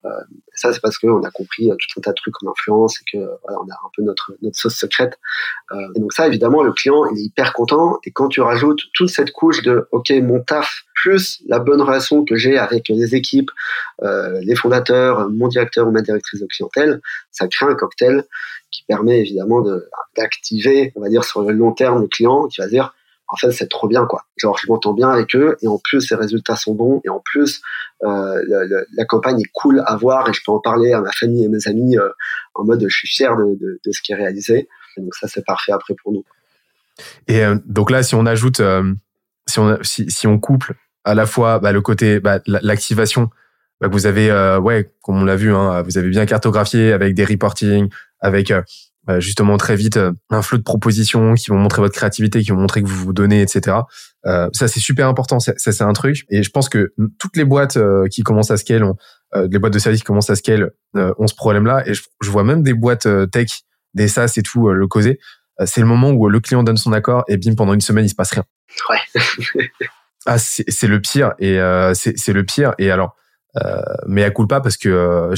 Euh, 0.05 0.09
ça, 0.55 0.73
c'est 0.73 0.81
parce 0.81 0.97
qu'on 0.97 1.23
a 1.23 1.31
compris 1.31 1.71
euh, 1.71 1.75
tout 1.75 1.99
un 1.99 2.01
tas 2.01 2.11
de 2.11 2.15
trucs 2.15 2.41
en 2.43 2.51
influence 2.51 2.99
et 2.99 3.03
que 3.11 3.17
voilà, 3.43 3.59
on 3.59 3.69
a 3.69 3.73
un 3.73 3.89
peu 3.95 4.03
notre, 4.03 4.33
notre 4.41 4.57
sauce 4.57 4.75
secrète. 4.75 5.17
Euh, 5.71 5.87
et 5.95 5.99
donc 5.99 6.13
ça, 6.13 6.27
évidemment, 6.27 6.63
le 6.63 6.71
client, 6.71 7.05
il 7.11 7.19
est 7.19 7.23
hyper 7.23 7.53
content. 7.53 7.99
Et 8.03 8.11
quand 8.11 8.27
tu 8.27 8.41
rajoutes 8.41 8.81
toute 8.93 9.09
cette 9.09 9.31
couche 9.31 9.61
de, 9.63 9.87
OK, 9.91 10.11
mon 10.21 10.41
taf, 10.41 10.83
plus 10.93 11.41
la 11.47 11.59
bonne 11.59 11.81
relation 11.81 12.23
que 12.23 12.35
j'ai 12.35 12.57
avec 12.57 12.87
les 12.87 13.15
équipes, 13.15 13.51
euh, 14.03 14.39
les 14.41 14.55
fondateurs, 14.55 15.29
mon 15.29 15.47
directeur 15.47 15.87
ou 15.87 15.91
ma 15.91 16.01
directrice 16.01 16.39
de 16.39 16.47
clientèle, 16.47 17.01
ça 17.33 17.47
crée 17.47 17.65
un 17.65 17.75
cocktail 17.75 18.23
qui 18.71 18.83
permet 18.87 19.19
évidemment 19.19 19.63
d'activer, 20.15 20.93
on 20.95 21.01
va 21.01 21.09
dire, 21.09 21.23
sur 21.23 21.41
le 21.41 21.51
long 21.51 21.73
terme 21.73 22.01
le 22.01 22.07
client 22.07 22.47
qui 22.47 22.61
va 22.61 22.67
dire, 22.67 22.93
en 23.27 23.35
fait, 23.35 23.51
c'est 23.51 23.67
trop 23.67 23.87
bien, 23.87 24.05
quoi. 24.05 24.25
Genre, 24.37 24.57
je 24.61 24.67
m'entends 24.67 24.93
bien 24.93 25.09
avec 25.09 25.35
eux, 25.35 25.57
et 25.61 25.67
en 25.67 25.79
plus, 25.79 26.09
les 26.11 26.15
résultats 26.15 26.55
sont 26.55 26.75
bons, 26.75 27.01
et 27.03 27.09
en 27.09 27.19
plus, 27.19 27.61
euh, 28.03 28.41
la, 28.95 29.05
campagne 29.05 29.39
est 29.39 29.49
cool 29.53 29.81
à 29.85 29.95
voir, 29.95 30.29
et 30.29 30.33
je 30.33 30.41
peux 30.45 30.51
en 30.51 30.59
parler 30.59 30.93
à 30.93 31.01
ma 31.01 31.11
famille 31.11 31.43
et 31.43 31.47
mes 31.47 31.67
amis 31.67 31.97
euh, 31.97 32.09
en 32.53 32.63
mode, 32.63 32.85
je 32.87 32.95
suis 32.95 33.07
fier 33.07 33.35
de, 33.35 33.79
ce 33.91 34.01
qui 34.01 34.11
est 34.11 34.15
réalisé. 34.15 34.67
Donc 34.97 35.15
ça, 35.15 35.27
c'est 35.27 35.43
parfait 35.43 35.71
après 35.71 35.95
pour 36.01 36.11
nous. 36.11 36.23
Et 37.27 37.43
euh, 37.43 37.57
donc 37.65 37.89
là, 37.89 38.03
si 38.03 38.13
on 38.13 38.27
ajoute, 38.27 38.61
si 39.47 39.59
on 39.59 39.79
si, 39.81 40.27
on 40.27 40.37
couple 40.37 40.75
à 41.03 41.15
la 41.15 41.25
fois 41.25 41.57
bah, 41.57 41.71
le 41.71 41.81
côté 41.81 42.19
bah, 42.19 42.39
l'activation 42.45 43.31
bah, 43.83 43.89
que 43.89 43.93
vous 43.95 44.05
avez, 44.05 44.31
euh, 44.31 44.61
ouais, 44.61 44.93
comme 45.01 45.21
on 45.21 45.25
l'a 45.25 45.35
vu, 45.35 45.53
hein, 45.53 45.81
vous 45.81 45.97
avez 45.97 46.07
bien 46.07 46.25
cartographié 46.25 46.93
avec 46.93 47.15
des 47.15 47.25
reporting, 47.25 47.89
avec 48.21 48.49
euh, 48.49 48.61
bah, 49.03 49.19
justement 49.19 49.57
très 49.57 49.75
vite 49.75 49.97
euh, 49.97 50.13
un 50.29 50.41
flot 50.41 50.57
de 50.57 50.63
propositions 50.63 51.33
qui 51.33 51.49
vont 51.49 51.57
montrer 51.57 51.81
votre 51.81 51.93
créativité, 51.93 52.41
qui 52.41 52.51
vont 52.51 52.61
montrer 52.61 52.81
que 52.81 52.87
vous 52.87 53.03
vous 53.03 53.11
donnez, 53.11 53.41
etc. 53.41 53.75
Euh, 54.25 54.47
ça 54.53 54.69
c'est 54.69 54.79
super 54.79 55.09
important, 55.09 55.41
ça 55.41 55.53
c'est 55.57 55.81
un 55.81 55.91
truc. 55.91 56.23
Et 56.29 56.43
je 56.43 56.49
pense 56.49 56.69
que 56.69 56.93
toutes 57.19 57.35
les 57.35 57.43
boîtes 57.43 57.77
qui 58.09 58.23
commencent 58.23 58.51
à 58.51 58.55
scale, 58.57 58.85
ont, 58.85 58.95
les 59.35 59.59
boîtes 59.59 59.73
de 59.73 59.79
services 59.79 59.99
qui 59.99 60.05
commencent 60.05 60.29
à 60.29 60.35
scale, 60.35 60.71
ont 60.93 61.27
ce 61.27 61.35
problème-là. 61.35 61.83
Et 61.85 61.93
je, 61.93 62.03
je, 62.21 62.29
vois 62.29 62.45
même 62.45 62.63
des 62.63 62.73
boîtes 62.73 63.05
tech, 63.31 63.63
des 63.93 64.07
SaaS 64.07 64.35
et 64.37 64.43
tout 64.43 64.69
le 64.69 64.87
causer. 64.87 65.19
c'est 65.65 65.81
le 65.81 65.87
moment 65.87 66.11
où 66.11 66.29
le 66.29 66.39
client 66.39 66.63
donne 66.63 66.77
son 66.77 66.93
accord 66.93 67.25
et 67.27 67.35
bim 67.35 67.55
pendant 67.55 67.73
une 67.73 67.81
semaine 67.81 68.05
il 68.05 68.09
se 68.09 68.15
passe 68.15 68.31
rien. 68.31 68.45
Ouais. 68.89 69.61
ah 70.25 70.37
c'est 70.37 70.87
le 70.87 71.01
pire 71.01 71.33
et 71.37 71.59
c'est 71.93 72.33
le 72.33 72.45
pire. 72.45 72.75
Et 72.77 72.89
alors 72.89 73.17
euh, 73.63 73.81
mais 74.07 74.23
à 74.23 74.31
coup 74.31 74.47
pas 74.47 74.61
parce 74.61 74.77
que 74.77 74.89
euh, 74.89 75.35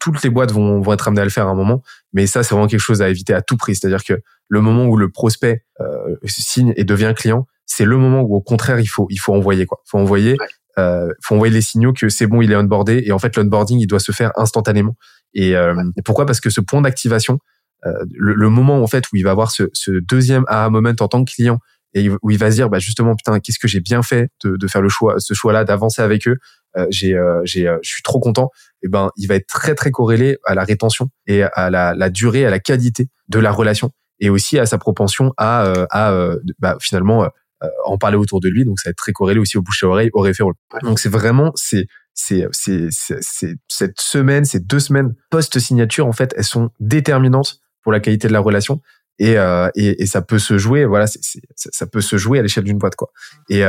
toutes 0.00 0.22
les 0.22 0.30
boîtes 0.30 0.52
vont, 0.52 0.80
vont 0.80 0.92
être 0.92 1.08
amenées 1.08 1.20
à 1.20 1.24
le 1.24 1.30
faire 1.30 1.46
à 1.46 1.50
un 1.50 1.54
moment. 1.54 1.82
Mais 2.12 2.26
ça, 2.26 2.42
c'est 2.42 2.54
vraiment 2.54 2.66
quelque 2.66 2.80
chose 2.80 3.02
à 3.02 3.08
éviter 3.08 3.34
à 3.34 3.42
tout 3.42 3.56
prix. 3.56 3.76
C'est-à-dire 3.76 4.04
que 4.04 4.14
le 4.48 4.60
moment 4.60 4.86
où 4.86 4.96
le 4.96 5.10
prospect 5.10 5.64
euh, 5.80 6.16
signe 6.24 6.72
et 6.76 6.84
devient 6.84 7.12
client, 7.14 7.46
c'est 7.66 7.84
le 7.84 7.98
moment 7.98 8.22
où 8.22 8.34
au 8.34 8.40
contraire 8.40 8.80
il 8.80 8.86
faut 8.86 9.06
il 9.10 9.18
faut 9.18 9.34
envoyer 9.34 9.66
quoi. 9.66 9.82
Faut 9.84 9.98
envoyer, 9.98 10.36
euh, 10.78 11.12
faut 11.22 11.34
envoyer 11.34 11.52
les 11.52 11.60
signaux 11.60 11.92
que 11.92 12.08
c'est 12.08 12.26
bon, 12.26 12.40
il 12.40 12.50
est 12.50 12.56
onboardé. 12.56 13.02
Et 13.04 13.12
en 13.12 13.18
fait, 13.18 13.36
l'onboarding 13.36 13.78
il 13.78 13.86
doit 13.86 14.00
se 14.00 14.12
faire 14.12 14.32
instantanément. 14.36 14.96
Et, 15.34 15.54
euh, 15.54 15.74
pourquoi? 16.04 16.24
Parce 16.24 16.40
que 16.40 16.48
ce 16.48 16.62
point 16.62 16.80
d'activation, 16.80 17.38
le, 17.84 18.34
le, 18.34 18.48
moment 18.48 18.82
en 18.82 18.86
fait 18.88 19.04
où 19.12 19.16
il 19.16 19.22
va 19.22 19.30
avoir 19.30 19.52
ce, 19.52 19.64
ce 19.72 19.92
deuxième 19.92 20.44
aha 20.48 20.68
moment 20.68 20.92
en 20.98 21.08
tant 21.08 21.24
que 21.24 21.30
client 21.30 21.60
et 21.94 22.10
où 22.10 22.30
il 22.30 22.38
va 22.38 22.50
se 22.50 22.56
dire 22.56 22.68
bah 22.68 22.78
justement 22.78 23.14
putain 23.14 23.38
qu'est-ce 23.40 23.58
que 23.58 23.68
j'ai 23.68 23.80
bien 23.80 24.02
fait 24.02 24.30
de, 24.44 24.56
de 24.56 24.66
faire 24.66 24.82
le 24.82 24.88
choix 24.88 25.14
ce 25.18 25.32
choix 25.32 25.52
là 25.52 25.64
d'avancer 25.64 26.02
avec 26.02 26.26
eux 26.28 26.38
j'ai, 26.90 27.14
euh, 27.14 27.40
j'ai, 27.44 27.68
euh, 27.68 27.78
je 27.82 27.90
suis 27.90 28.02
trop 28.02 28.20
content. 28.20 28.50
Et 28.82 28.86
eh 28.86 28.88
ben, 28.88 29.10
il 29.16 29.26
va 29.26 29.34
être 29.34 29.46
très 29.46 29.74
très 29.74 29.90
corrélé 29.90 30.38
à 30.44 30.54
la 30.54 30.64
rétention 30.64 31.08
et 31.26 31.42
à 31.42 31.70
la, 31.70 31.94
la 31.94 32.10
durée, 32.10 32.46
à 32.46 32.50
la 32.50 32.60
qualité 32.60 33.08
de 33.28 33.38
la 33.40 33.50
relation 33.50 33.90
et 34.20 34.30
aussi 34.30 34.58
à 34.58 34.66
sa 34.66 34.78
propension 34.78 35.32
à, 35.36 35.72
à 35.90 36.12
bah, 36.58 36.76
finalement 36.80 37.28
en 37.84 37.98
parler 37.98 38.16
autour 38.16 38.40
de 38.40 38.48
lui. 38.48 38.64
Donc, 38.64 38.78
ça 38.78 38.88
va 38.88 38.90
être 38.90 38.98
très 38.98 39.12
corrélé 39.12 39.40
aussi 39.40 39.56
au 39.56 39.62
bouche 39.62 39.82
à 39.82 39.88
oreille, 39.88 40.10
au 40.12 40.20
référent. 40.20 40.52
Donc, 40.82 41.00
c'est 41.00 41.08
vraiment, 41.08 41.50
c'est, 41.56 41.86
c'est, 42.14 42.46
c'est, 42.52 42.88
c'est, 42.90 43.56
cette 43.68 44.00
semaine, 44.00 44.44
ces 44.44 44.60
deux 44.60 44.80
semaines 44.80 45.14
post-signature, 45.30 46.06
en 46.06 46.12
fait, 46.12 46.34
elles 46.36 46.44
sont 46.44 46.70
déterminantes 46.80 47.60
pour 47.82 47.92
la 47.92 48.00
qualité 48.00 48.28
de 48.28 48.32
la 48.32 48.40
relation. 48.40 48.80
Et, 49.18 49.36
euh, 49.36 49.68
et, 49.74 50.02
et, 50.02 50.06
ça 50.06 50.22
peut 50.22 50.38
se 50.38 50.58
jouer, 50.58 50.84
voilà, 50.84 51.08
c'est, 51.08 51.40
ça 51.56 51.86
peut 51.86 52.00
se 52.00 52.16
jouer 52.16 52.38
à 52.38 52.42
l'échelle 52.42 52.62
d'une 52.62 52.78
boîte, 52.78 52.94
quoi. 52.94 53.10
Et 53.48 53.64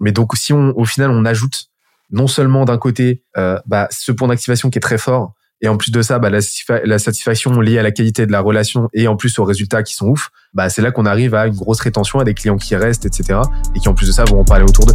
mais 0.00 0.12
donc, 0.12 0.34
si 0.36 0.52
on, 0.54 0.72
au 0.78 0.86
final, 0.86 1.10
on 1.10 1.24
ajoute 1.26 1.66
non 2.10 2.26
seulement 2.26 2.64
d'un 2.64 2.78
côté 2.78 3.22
euh, 3.36 3.58
bah, 3.66 3.88
ce 3.90 4.12
point 4.12 4.28
d'activation 4.28 4.70
qui 4.70 4.78
est 4.78 4.82
très 4.82 4.98
fort, 4.98 5.34
et 5.60 5.68
en 5.68 5.76
plus 5.76 5.90
de 5.90 6.02
ça, 6.02 6.18
bah, 6.18 6.30
la, 6.30 6.38
la, 6.84 6.98
satisfaction 6.98 7.60
liée 7.60 7.78
à 7.78 7.82
la 7.82 7.90
qualité 7.90 8.26
de 8.26 8.32
la 8.32 8.40
relation 8.40 8.88
et 8.94 9.08
en 9.08 9.16
plus 9.16 9.38
aux 9.38 9.44
résultats 9.44 9.82
qui 9.82 9.94
sont 9.94 10.06
ouf, 10.06 10.30
bah, 10.54 10.68
c'est 10.68 10.82
là 10.82 10.92
qu'on 10.92 11.06
arrive 11.06 11.34
à 11.34 11.48
une 11.48 11.56
grosse 11.56 11.80
rétention, 11.80 12.20
à 12.20 12.24
des 12.24 12.34
clients 12.34 12.56
qui 12.56 12.76
restent, 12.76 13.06
etc. 13.06 13.40
Et 13.74 13.80
qui 13.80 13.88
en 13.88 13.94
plus 13.94 14.06
de 14.06 14.12
ça 14.12 14.24
vont 14.24 14.40
en 14.40 14.44
parler 14.44 14.64
autour 14.64 14.86
d'eux. 14.86 14.94